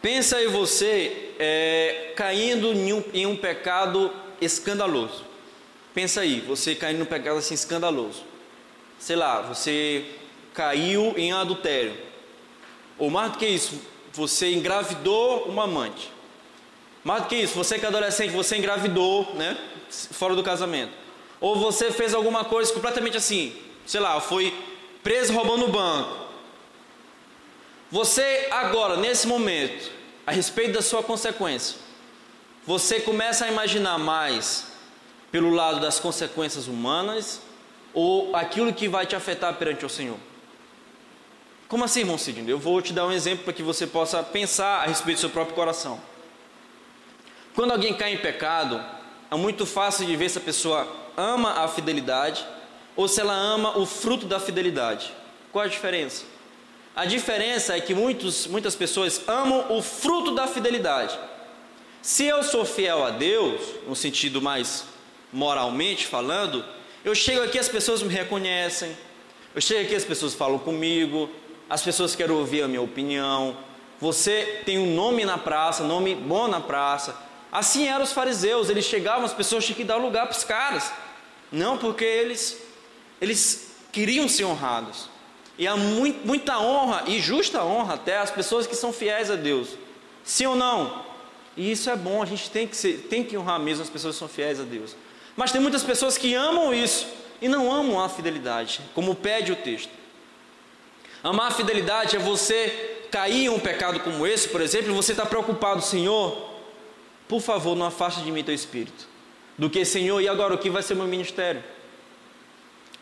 [0.00, 5.24] Pensa aí você é, caindo em um, em um pecado escandaloso.
[5.92, 8.30] Pensa aí, você caindo em um pecado assim escandaloso
[9.02, 10.04] sei lá, você
[10.54, 11.92] caiu em adultério.
[12.96, 16.08] Ou mais do que isso, você engravidou uma amante.
[17.02, 19.58] Mais do que isso, você que é adolescente, você engravidou, né?
[19.90, 20.92] Fora do casamento.
[21.40, 24.56] Ou você fez alguma coisa completamente assim, sei lá, foi
[25.02, 26.28] preso roubando o banco.
[27.90, 29.90] Você agora, nesse momento,
[30.24, 31.76] a respeito da sua consequência,
[32.64, 34.68] você começa a imaginar mais
[35.32, 37.40] pelo lado das consequências humanas
[37.94, 40.18] ou aquilo que vai te afetar perante o Senhor?
[41.68, 42.52] Como assim, irmão Sidney?
[42.52, 45.30] Eu vou te dar um exemplo para que você possa pensar a respeito do seu
[45.30, 45.98] próprio coração.
[47.54, 48.82] Quando alguém cai em pecado,
[49.30, 52.44] é muito fácil de ver se a pessoa ama a fidelidade
[52.94, 55.12] ou se ela ama o fruto da fidelidade.
[55.50, 56.24] Qual a diferença?
[56.94, 61.18] A diferença é que muitos, muitas pessoas amam o fruto da fidelidade.
[62.02, 64.84] Se eu sou fiel a Deus, no sentido mais
[65.32, 66.62] moralmente falando,
[67.04, 68.96] eu chego aqui as pessoas me reconhecem,
[69.54, 71.28] eu chego aqui as pessoas falam comigo,
[71.68, 73.56] as pessoas querem ouvir a minha opinião.
[74.00, 77.16] Você tem um nome na praça, nome bom na praça.
[77.50, 80.92] Assim eram os fariseus, eles chegavam, as pessoas tinham que dar lugar para os caras.
[81.50, 82.58] Não, porque eles,
[83.20, 85.10] eles queriam ser honrados.
[85.58, 89.36] E há muito, muita honra, e justa honra até, às pessoas que são fiéis a
[89.36, 89.76] Deus.
[90.24, 91.04] Sim ou não?
[91.56, 94.14] E isso é bom, a gente tem que, ser, tem que honrar mesmo as pessoas
[94.14, 94.96] que são fiéis a Deus.
[95.36, 97.06] Mas tem muitas pessoas que amam isso
[97.40, 99.90] e não amam a fidelidade, como pede o texto.
[101.22, 105.12] Amar a fidelidade é você cair em um pecado como esse, por exemplo, e você
[105.12, 106.50] está preocupado, Senhor,
[107.28, 109.06] por favor, não afaste de mim teu espírito.
[109.56, 111.62] Do que, Senhor, e agora o que vai ser meu ministério?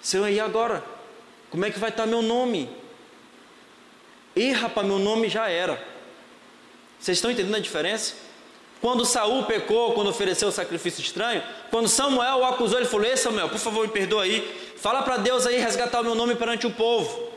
[0.01, 0.85] Senhor, e agora?
[1.51, 2.69] Como é que vai estar meu nome?
[4.35, 5.83] E rapaz, meu nome já era.
[6.99, 8.15] Vocês estão entendendo a diferença?
[8.81, 13.17] Quando Saul pecou, quando ofereceu o sacrifício estranho, quando Samuel o acusou, ele falou: Ei
[13.17, 14.73] Samuel, por favor, me perdoa aí.
[14.77, 17.29] Fala para Deus aí resgatar o meu nome perante o povo.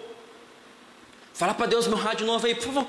[1.33, 2.87] Fala para Deus me honrar de novo aí, por favor.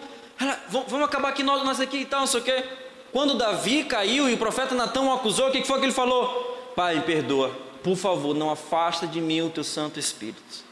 [0.68, 2.64] Vamos acabar aqui nós, nós aqui e tal, não sei o quê.
[3.12, 6.72] Quando Davi caiu e o profeta Natão o acusou, o que foi que ele falou?
[6.74, 7.50] Pai, me perdoa,
[7.82, 10.64] por favor, não afasta de mim o teu Santo Espírito.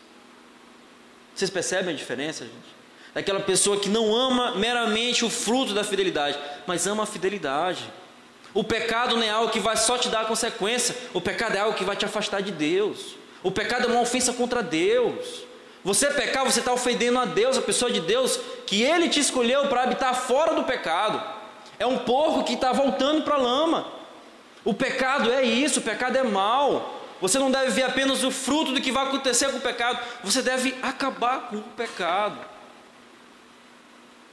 [1.35, 2.72] Vocês percebem a diferença, gente?
[3.15, 7.93] Daquela pessoa que não ama meramente o fruto da fidelidade, mas ama a fidelidade.
[8.55, 11.77] O pecado não é algo que vai só te dar consequência, o pecado é algo
[11.77, 13.17] que vai te afastar de Deus.
[13.43, 15.45] O pecado é uma ofensa contra Deus.
[15.85, 19.67] Você pecar, você está ofendendo a Deus, a pessoa de Deus, que Ele te escolheu
[19.67, 21.21] para habitar fora do pecado.
[21.79, 23.87] É um porco que está voltando para a lama.
[24.65, 27.01] O pecado é isso, o pecado é mal.
[27.21, 30.43] Você não deve ver apenas o fruto do que vai acontecer com o pecado, você
[30.43, 32.39] deve acabar com o pecado.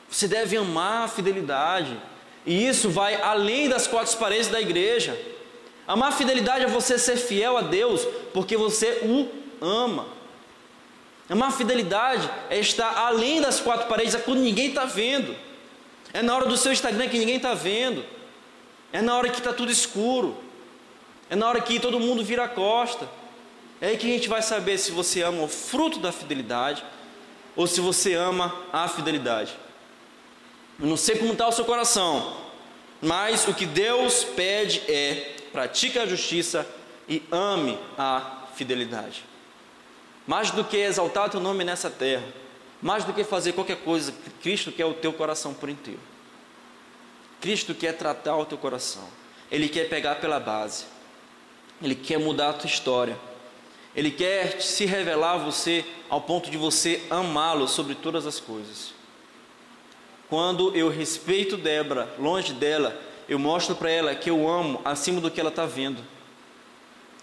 [0.09, 1.95] Você deve amar a fidelidade,
[2.45, 5.19] e isso vai além das quatro paredes da igreja.
[5.87, 9.29] Amar a fidelidade é você ser fiel a Deus, porque você o
[9.63, 10.07] ama.
[11.29, 15.35] Amar a fidelidade é estar além das quatro paredes, é quando ninguém está vendo.
[16.11, 18.03] É na hora do seu Instagram que ninguém está vendo.
[18.91, 20.35] É na hora que está tudo escuro.
[21.29, 23.07] É na hora que todo mundo vira a costa.
[23.79, 26.83] É aí que a gente vai saber se você ama o fruto da fidelidade
[27.55, 29.55] ou se você ama a fidelidade.
[30.79, 32.37] Eu não sei como está o seu coração,
[33.01, 36.65] mas o que Deus pede é pratique a justiça
[37.07, 39.25] e ame a fidelidade.
[40.25, 42.23] Mais do que exaltar teu nome nessa terra,
[42.81, 45.99] mais do que fazer qualquer coisa, Cristo quer o teu coração por inteiro.
[47.41, 49.07] Cristo quer tratar o teu coração.
[49.51, 50.85] Ele quer pegar pela base.
[51.81, 53.17] Ele quer mudar a tua história.
[53.95, 58.98] Ele quer se revelar a você ao ponto de você amá-lo sobre todas as coisas.
[60.29, 62.95] Quando eu respeito Débora, longe dela,
[63.27, 66.03] eu mostro para ela que eu amo acima do que ela está vendo.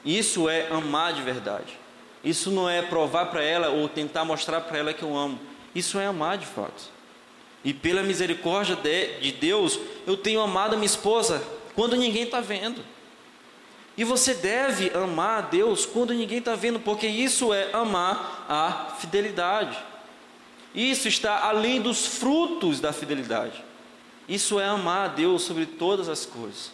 [0.05, 1.79] Isso é amar de verdade.
[2.25, 5.39] Isso não é provar para ela ou tentar mostrar para ela que eu amo.
[5.75, 6.91] Isso é amar de fato.
[7.65, 8.77] E pela misericórdia
[9.21, 11.43] de Deus, eu tenho amado a minha esposa
[11.75, 12.83] quando ninguém está vendo.
[13.97, 18.97] E você deve amar a Deus quando ninguém está vendo, porque isso é amar a
[18.99, 19.77] fidelidade.
[20.77, 23.65] Isso está além dos frutos da fidelidade.
[24.29, 26.71] Isso é amar a Deus sobre todas as coisas.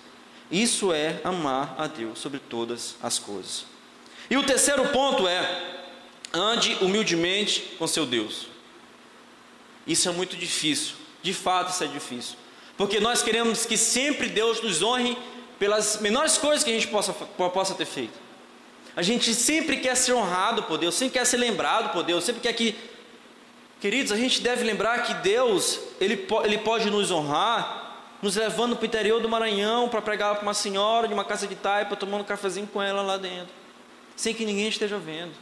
[0.51, 3.65] Isso é amar a Deus sobre todas as coisas.
[4.29, 5.83] E o terceiro ponto é:
[6.33, 8.47] ande humildemente com seu Deus.
[9.87, 12.37] Isso é muito difícil, de fato, isso é difícil,
[12.77, 15.17] porque nós queremos que sempre Deus nos honre
[15.59, 18.19] pelas menores coisas que a gente possa, possa ter feito.
[18.95, 22.43] A gente sempre quer ser honrado por Deus, sempre quer ser lembrado por Deus, sempre
[22.43, 22.75] quer que.
[23.83, 28.85] Queridos, a gente deve lembrar que Deus, Ele, ele pode nos honrar, nos levando para
[28.85, 32.21] o interior do Maranhão para pregar para uma senhora de uma casa de taipa, tomando
[32.21, 33.53] um cafezinho com ela lá dentro,
[34.15, 35.33] sem que ninguém esteja vendo.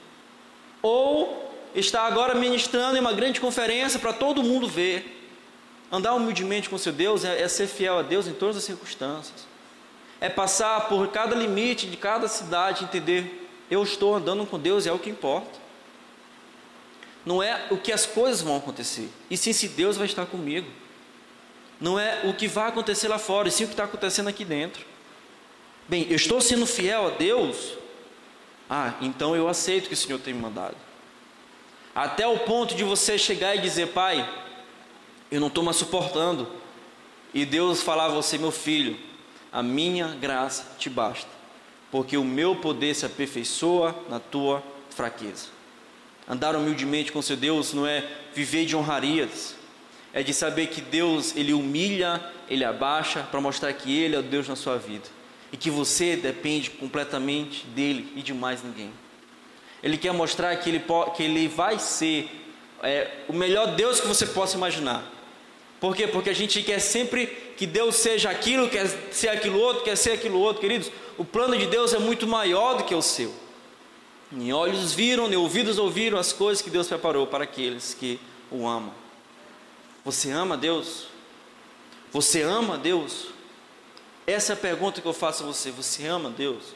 [0.81, 5.19] Ou está agora ministrando em uma grande conferência para todo mundo ver.
[5.93, 9.51] Andar humildemente com seu Deus é, é ser fiel a Deus em todas as circunstâncias
[10.21, 14.93] é passar por cada limite de cada cidade, entender, eu estou andando com Deus, é
[14.93, 15.60] o que importa.
[17.31, 20.69] Não é o que as coisas vão acontecer, e sim se Deus vai estar comigo.
[21.81, 24.45] Não é o que vai acontecer lá fora, e sim o que está acontecendo aqui
[24.45, 24.85] dentro.
[25.89, 27.75] Bem, eu estou sendo fiel a Deus,
[28.69, 30.75] ah, então eu aceito que o Senhor tem me mandado.
[31.95, 34.29] Até o ponto de você chegar e dizer: Pai,
[35.31, 36.49] eu não estou mais suportando.
[37.33, 38.99] E Deus falar a você, meu filho,
[39.53, 41.31] a minha graça te basta,
[41.93, 44.61] porque o meu poder se aperfeiçoa na tua
[44.91, 45.60] fraqueza.
[46.29, 48.05] Andar humildemente com seu Deus não é
[48.35, 49.55] viver de honrarias,
[50.13, 54.23] é de saber que Deus ele humilha, ele abaixa para mostrar que ele é o
[54.23, 55.09] Deus na sua vida
[55.53, 58.93] e que você depende completamente dele e de mais ninguém.
[59.83, 60.83] Ele quer mostrar que ele,
[61.17, 62.31] que ele vai ser
[62.83, 65.05] é, o melhor Deus que você possa imaginar.
[65.81, 66.07] Por quê?
[66.07, 70.13] Porque a gente quer sempre que Deus seja aquilo, quer ser aquilo outro, quer ser
[70.13, 70.91] aquilo outro, queridos.
[71.17, 73.35] O plano de Deus é muito maior do que o seu.
[74.31, 78.21] Nem olhos viram, nem ouvidos ouviram as coisas que Deus preparou para aqueles que
[78.51, 78.95] o amam.
[80.05, 81.09] Você ama Deus?
[82.13, 83.29] Você ama Deus?
[84.27, 85.71] Essa é a pergunta que eu faço a você.
[85.71, 86.75] Você ama Deus?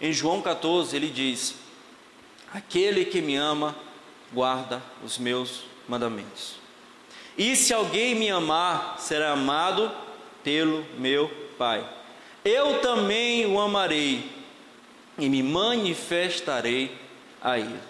[0.00, 1.54] Em João 14 ele diz:
[2.52, 3.76] Aquele que me ama,
[4.32, 6.54] guarda os meus mandamentos.
[7.36, 9.90] E se alguém me amar, será amado
[10.42, 11.86] pelo meu Pai.
[12.44, 14.37] Eu também o amarei
[15.18, 16.96] e me manifestarei
[17.42, 17.80] a ele.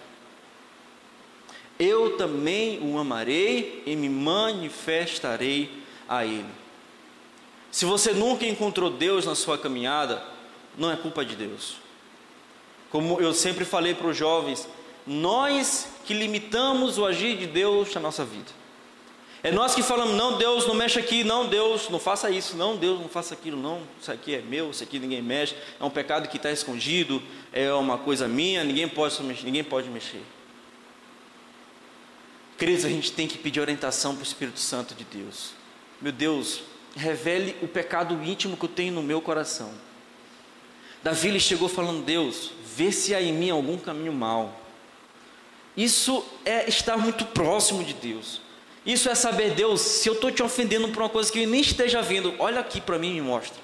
[1.79, 5.70] Eu também o amarei e me manifestarei
[6.09, 6.51] a ele.
[7.70, 10.24] Se você nunca encontrou Deus na sua caminhada,
[10.76, 11.76] não é culpa de Deus.
[12.91, 14.66] Como eu sempre falei para os jovens,
[15.07, 18.51] nós que limitamos o agir de Deus na nossa vida.
[19.43, 22.76] É nós que falamos, não, Deus, não mexe aqui, não, Deus, não faça isso, não,
[22.76, 25.91] Deus, não faça aquilo, não, isso aqui é meu, isso aqui ninguém mexe, é um
[25.91, 27.22] pecado que está escondido,
[27.53, 30.22] é uma coisa minha, ninguém pode mexer, ninguém pode mexer.
[32.59, 35.51] Queridos, a gente tem que pedir orientação para o Espírito Santo de Deus.
[36.01, 36.62] Meu Deus,
[36.97, 39.72] revele o pecado íntimo que eu tenho no meu coração.
[41.01, 44.61] Davi ele chegou falando: Deus, vê se há em mim algum caminho mau.
[45.76, 48.41] Isso é estar muito próximo de Deus.
[48.85, 52.01] Isso é saber, Deus, se eu estou te ofendendo por uma coisa que nem esteja
[52.01, 53.59] vendo, olha aqui para mim e me mostra.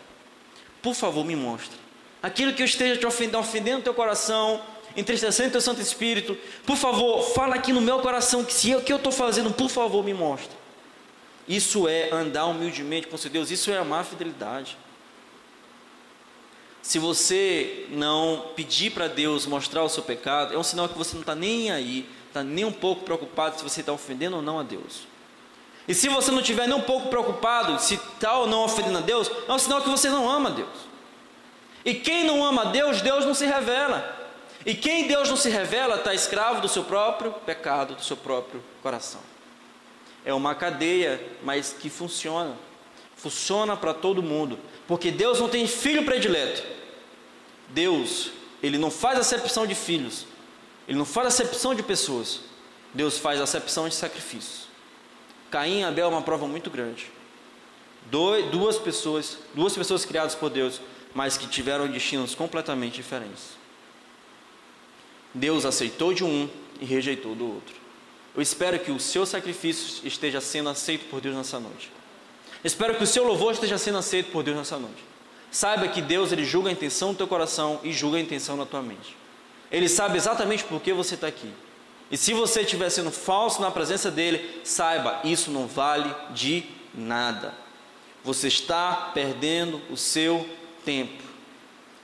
[0.83, 1.79] Por favor, me mostra.
[2.23, 4.61] Aquilo que eu esteja te ofendendo, ofendendo teu coração,
[4.97, 8.83] entristecendo teu Santo Espírito, por favor, fala aqui no meu coração que se eu, o
[8.83, 10.65] que eu estou fazendo, por favor, me mostra.
[11.47, 14.77] Isso é andar humildemente com seu Deus, isso é amar a fidelidade.
[16.81, 21.15] Se você não pedir para Deus mostrar o seu pecado, é um sinal que você
[21.15, 24.59] não está nem aí, está nem um pouco preocupado se você está ofendendo ou não
[24.59, 25.07] a Deus.
[25.87, 29.03] E se você não estiver nem um pouco preocupado se está ou não ofendendo a
[29.03, 30.95] Deus, é um sinal que você não ama a Deus.
[31.85, 34.21] E quem não ama a Deus, Deus não se revela.
[34.67, 38.65] E quem Deus não se revela está escravo do seu próprio pecado, do seu próprio
[38.83, 39.21] coração.
[40.25, 42.57] É uma cadeia, mas que funciona.
[43.15, 44.59] Funciona para todo mundo.
[44.89, 46.65] Porque Deus não tem filho predileto.
[47.69, 50.27] Deus, Ele não faz acepção de filhos.
[50.89, 52.41] Ele não faz acepção de pessoas.
[52.93, 54.69] Deus faz acepção de sacrifícios.
[55.51, 57.11] Caim e Abel é uma prova muito grande.
[58.51, 60.81] duas pessoas, duas pessoas criadas por Deus,
[61.15, 63.57] mas que tiveram destinos completamente diferentes.
[65.33, 66.49] Deus aceitou de um
[66.81, 67.75] e rejeitou do outro.
[68.35, 71.91] Eu espero que o seu sacrifício esteja sendo aceito por Deus nessa noite.
[72.65, 75.05] Espero que o seu louvor esteja sendo aceito por Deus nessa noite.
[75.51, 78.67] Saiba que Deus ele julga a intenção do teu coração e julga a intenção da
[78.67, 79.17] tua mente.
[79.75, 81.53] Ele sabe exatamente por que você está aqui.
[82.09, 86.63] E se você estiver sendo falso na presença dele, saiba, isso não vale de
[86.95, 87.53] nada.
[88.23, 90.49] Você está perdendo o seu
[90.85, 91.25] tempo.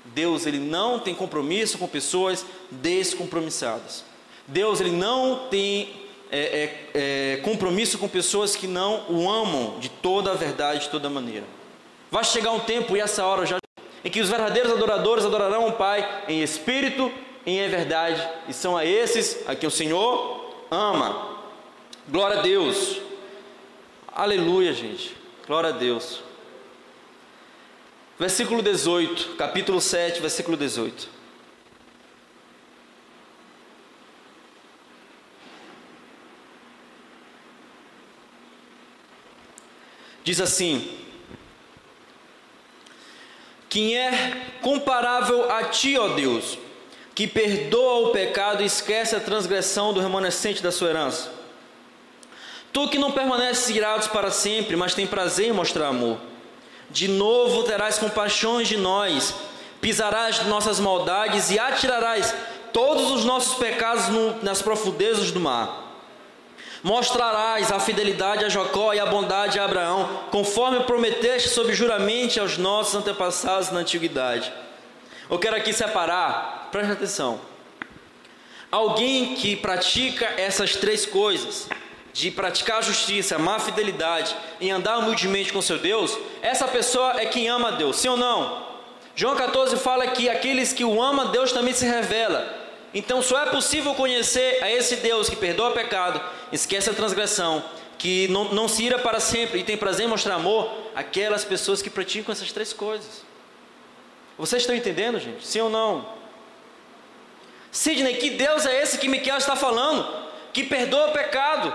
[0.04, 4.04] Deus ele não tem compromisso com pessoas descompromissadas.
[4.48, 5.90] Deus ele não tem
[6.28, 10.88] é, é, é, compromisso com pessoas que não o amam de toda a verdade, de
[10.88, 11.46] toda maneira.
[12.10, 13.58] Vai chegar um tempo, e essa hora já,
[14.04, 17.12] em que os verdadeiros adoradores adorarão o Pai em espírito
[17.58, 21.38] em verdade, e são a esses a que o Senhor ama.
[22.08, 23.00] Glória a Deus.
[24.08, 25.16] Aleluia, gente.
[25.46, 26.22] Glória a Deus.
[28.18, 31.08] Versículo 18, capítulo 7, versículo 18.
[40.22, 40.96] Diz assim:
[43.68, 46.58] Quem é comparável a ti, ó Deus,
[47.14, 51.30] que perdoa o pecado e esquece a transgressão do remanescente da sua herança?
[52.72, 56.18] Tu que não permaneces irados para sempre, mas tem prazer em mostrar amor.
[56.88, 59.34] De novo terás compaixões de nós,
[59.80, 62.34] pisarás nossas maldades e atirarás
[62.72, 65.88] todos os nossos pecados no, nas profundezas do mar.
[66.82, 72.56] Mostrarás a fidelidade a Jacó e a bondade a Abraão, conforme prometeste sob juramento aos
[72.56, 74.50] nossos antepassados na antiguidade.
[75.28, 77.40] Eu quero aqui separar, preste atenção.
[78.70, 81.68] Alguém que pratica essas três coisas,
[82.12, 87.26] de praticar a justiça, a fidelidade e andar humildemente com seu Deus, essa pessoa é
[87.26, 88.68] quem ama a Deus, sim ou não?
[89.14, 92.58] João 14 fala que aqueles que o amam, Deus também se revela.
[92.92, 96.20] Então só é possível conhecer a esse Deus que perdoa o pecado,
[96.52, 97.62] esquece a transgressão,
[97.98, 101.82] que não, não se ira para sempre e tem prazer em mostrar amor, aquelas pessoas
[101.82, 103.22] que praticam essas três coisas.
[104.38, 105.46] Vocês estão entendendo, gente?
[105.46, 106.19] Sim ou não?
[107.72, 110.06] Sidney, que Deus é esse que Miquel está falando?
[110.52, 111.72] Que perdoa o pecado,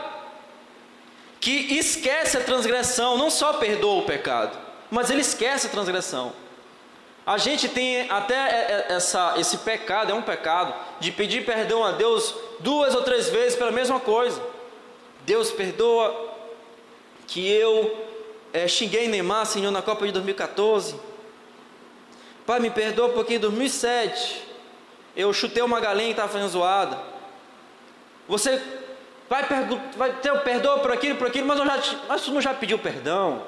[1.40, 4.58] que esquece a transgressão, não só perdoa o pecado,
[4.92, 6.34] mas ele esquece a transgressão.
[7.26, 12.36] A gente tem até essa, esse pecado, é um pecado, de pedir perdão a Deus
[12.60, 14.40] duas ou três vezes pela mesma coisa.
[15.26, 16.36] Deus perdoa
[17.26, 18.06] que eu
[18.54, 20.96] é, xinguei Neymar, Senhor, na Copa de 2014.
[22.46, 24.46] Pai, me perdoa porque em 2007
[25.16, 26.98] eu chutei uma galinha que estava fazendo zoada.
[28.28, 28.62] Você
[29.30, 29.44] vai,
[29.96, 33.44] vai ter perdoa por aquilo, por aquilo, mas, já, mas não já pediu perdão?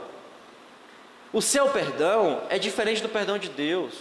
[1.34, 3.94] O seu perdão é diferente do perdão de Deus.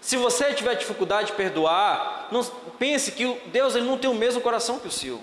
[0.00, 2.44] Se você tiver dificuldade de perdoar, não,
[2.78, 5.22] pense que Deus ele não tem o mesmo coração que o seu.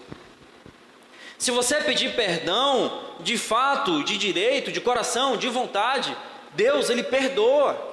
[1.37, 6.15] Se você pedir perdão, de fato, de direito, de coração, de vontade,
[6.53, 7.88] Deus ele perdoa.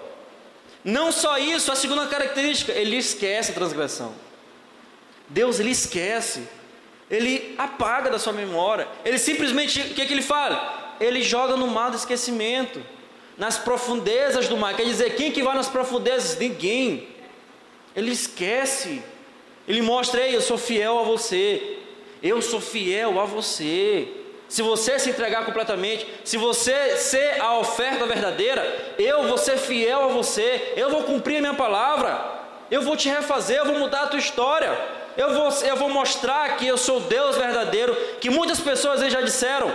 [0.86, 4.14] Não só isso, a segunda característica, ele esquece a transgressão.
[5.28, 6.48] Deus ele esquece,
[7.10, 8.86] ele apaga da sua memória.
[9.04, 10.96] Ele simplesmente, o que, é que ele fala?
[11.00, 12.80] Ele joga no mar do esquecimento
[13.36, 14.76] nas profundezas do mar.
[14.76, 16.38] Quer dizer, quem que vai nas profundezas?
[16.38, 17.08] Ninguém.
[17.96, 19.02] Ele esquece.
[19.66, 21.78] Ele mostra, ei, eu sou fiel a você.
[22.22, 24.08] Eu sou fiel a você.
[24.48, 30.04] Se você se entregar completamente, se você ser a oferta verdadeira, eu vou ser fiel
[30.04, 30.72] a você.
[30.76, 32.34] Eu vou cumprir a minha palavra.
[32.70, 34.76] Eu vou te refazer, eu vou mudar a tua história.
[35.16, 39.72] Eu vou, eu vou mostrar que eu sou Deus verdadeiro, que muitas pessoas já disseram.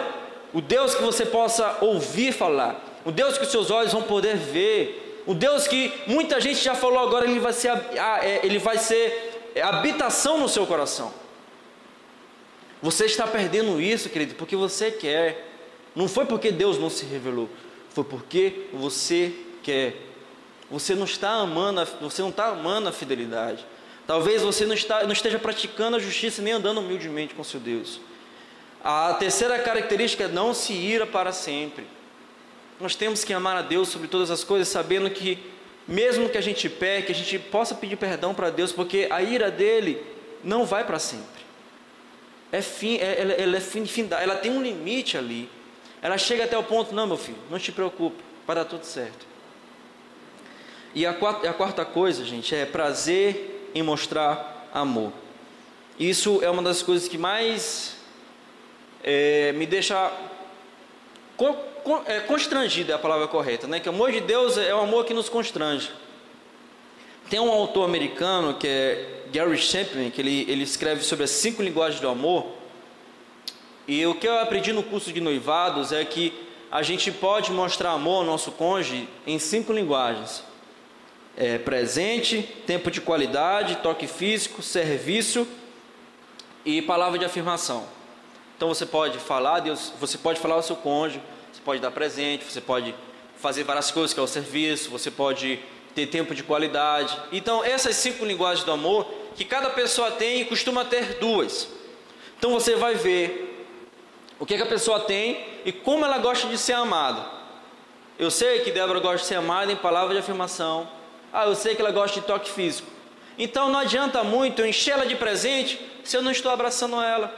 [0.53, 4.37] O Deus que você possa ouvir falar o Deus que os seus olhos vão poder
[4.37, 8.77] ver, o Deus que muita gente já falou agora, ele vai ser, é, ele vai
[8.77, 11.11] ser habitação no seu coração.
[12.81, 15.47] Você está perdendo isso, querido, porque você quer.
[15.95, 17.49] Não foi porque Deus não se revelou,
[17.89, 19.95] foi porque você quer.
[20.69, 23.65] Você não está amando, você não está amando a fidelidade.
[24.07, 27.99] Talvez você não, está, não esteja praticando a justiça nem andando humildemente com seu Deus.
[28.83, 31.85] A terceira característica é não se ira para sempre.
[32.79, 35.37] Nós temos que amar a Deus sobre todas as coisas, sabendo que,
[35.87, 39.51] mesmo que a gente peque, a gente possa pedir perdão para Deus, porque a ira
[39.51, 40.01] dele
[40.43, 41.40] não vai para sempre.
[42.51, 45.49] É fim, é, ela, ela é fim, fim, ela tem um limite ali.
[46.01, 49.25] Ela chega até o ponto, não, meu filho, não te preocupe, vai dar tudo certo.
[50.93, 55.13] E a quarta, a quarta coisa, gente, é prazer em mostrar amor.
[55.97, 57.95] Isso é uma das coisas que mais
[59.03, 60.11] é, me deixa
[62.05, 63.79] é, constrangido é a palavra correta, né?
[63.79, 65.91] Que o amor de Deus é o amor que nos constrange.
[67.29, 71.61] Tem um autor americano que é Gary Chapman, que ele, ele escreve sobre as cinco
[71.61, 72.47] linguagens do amor.
[73.87, 76.33] E o que eu aprendi no curso de noivados é que
[76.71, 80.43] a gente pode mostrar amor ao nosso cônjuge em cinco linguagens:
[81.35, 85.47] é, presente, tempo de qualidade, toque físico, serviço
[86.65, 87.85] e palavra de afirmação.
[88.55, 91.21] Então você pode falar, Deus, você pode falar ao seu cônjuge,
[91.51, 92.93] você pode dar presente, você pode
[93.37, 95.59] fazer várias coisas que é o serviço, você pode
[95.95, 97.17] ter tempo de qualidade.
[97.31, 101.67] Então, essas cinco linguagens do amor, que cada pessoa tem e costuma ter duas.
[102.37, 103.67] Então você vai ver
[104.39, 107.25] o que, que a pessoa tem e como ela gosta de ser amada.
[108.17, 110.87] Eu sei que Débora gosta de ser amada em palavra de afirmação.
[111.31, 112.87] Ah, eu sei que ela gosta de toque físico.
[113.37, 117.33] Então não adianta muito encher ela de presente se eu não estou abraçando ela,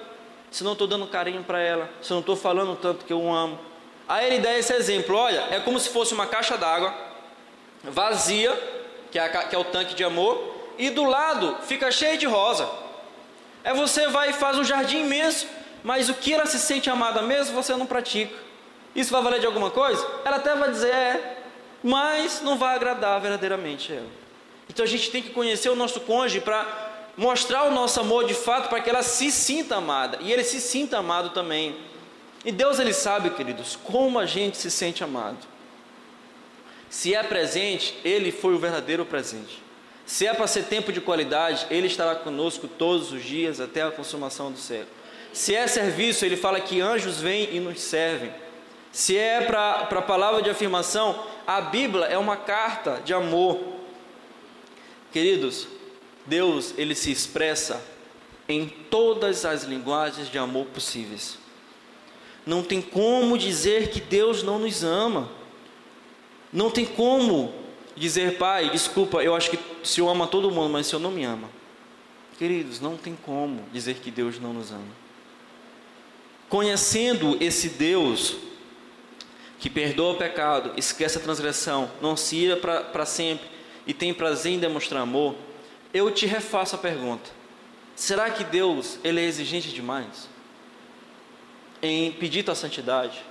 [0.49, 3.31] se não estou dando carinho para ela, se eu não estou falando tanto que eu
[3.31, 3.59] amo.
[4.07, 6.93] Aí ele dá esse exemplo: olha, é como se fosse uma caixa d'água
[7.83, 8.51] vazia,
[9.11, 12.25] que é, a, que é o tanque de amor, e do lado fica cheio de
[12.25, 12.69] rosa.
[13.63, 15.47] Aí você vai e faz um jardim imenso,
[15.83, 18.35] mas o que ela se sente amada mesmo, você não pratica.
[18.95, 20.05] Isso vai valer de alguma coisa?
[20.23, 21.37] Ela até vai dizer é,
[21.83, 24.07] mas não vai agradar verdadeiramente ela.
[24.69, 26.65] Então a gente tem que conhecer o nosso cônjuge para
[27.15, 30.59] mostrar o nosso amor de fato, para que ela se sinta amada e ele se
[30.59, 31.75] sinta amado também.
[32.45, 35.37] E Deus ele sabe, queridos, como a gente se sente amado.
[36.89, 39.62] Se é presente, ele foi o verdadeiro presente.
[40.05, 43.91] Se é para ser tempo de qualidade, ele estará conosco todos os dias até a
[43.91, 44.85] consumação do céu.
[45.31, 48.31] Se é serviço, ele fala que anjos vêm e nos servem.
[48.91, 53.59] Se é para a palavra de afirmação, a Bíblia é uma carta de amor.
[55.11, 55.67] Queridos,
[56.25, 57.83] Deus ele se expressa
[58.47, 61.37] em todas as linguagens de amor possíveis.
[62.45, 65.29] Não tem como dizer que Deus não nos ama.
[66.51, 67.53] Não tem como
[67.95, 71.11] dizer, Pai, desculpa, eu acho que o Senhor ama todo mundo, mas o Senhor não
[71.11, 71.49] me ama.
[72.37, 75.03] Queridos, não tem como dizer que Deus não nos ama.
[76.49, 78.35] Conhecendo esse Deus
[79.59, 83.47] que perdoa o pecado, esquece a transgressão, não se ira para sempre
[83.87, 85.35] e tem prazer em demonstrar amor,
[85.93, 87.29] eu te refaço a pergunta:
[87.95, 90.27] será que Deus ele é exigente demais
[91.81, 93.21] em pedir tua santidade,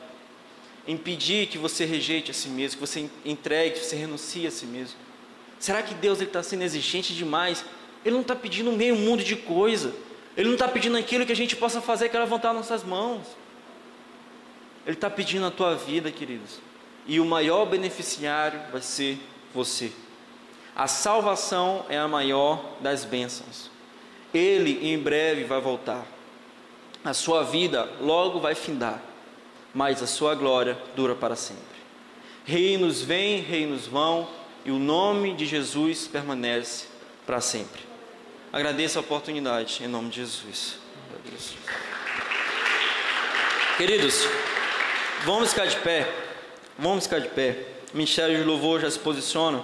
[0.86, 4.50] em pedir que você rejeite a si mesmo, que você entregue, que você renuncie a
[4.50, 4.96] si mesmo?
[5.58, 7.64] Será que Deus está sendo exigente demais?
[8.04, 9.94] Ele não está pedindo meio mundo de coisa.
[10.36, 13.26] Ele não está pedindo aquilo que a gente possa fazer, que é levantar nossas mãos.
[14.84, 16.58] Ele está pedindo a tua vida, queridos.
[17.06, 19.18] E o maior beneficiário vai ser
[19.54, 19.92] você.
[20.74, 23.70] A salvação é a maior das bênçãos.
[24.32, 26.04] Ele em breve vai voltar.
[27.04, 29.02] A sua vida logo vai findar,
[29.74, 31.62] mas a sua glória dura para sempre.
[32.44, 34.28] Reinos vêm, reinos vão,
[34.64, 36.86] e o nome de Jesus permanece
[37.26, 37.82] para sempre.
[38.52, 40.76] Agradeço a oportunidade, em nome de Jesus.
[43.76, 44.28] Queridos,
[45.24, 46.12] vamos ficar de pé.
[46.78, 47.66] Vamos ficar de pé.
[47.92, 49.62] O Ministério de Louvor já se posiciona.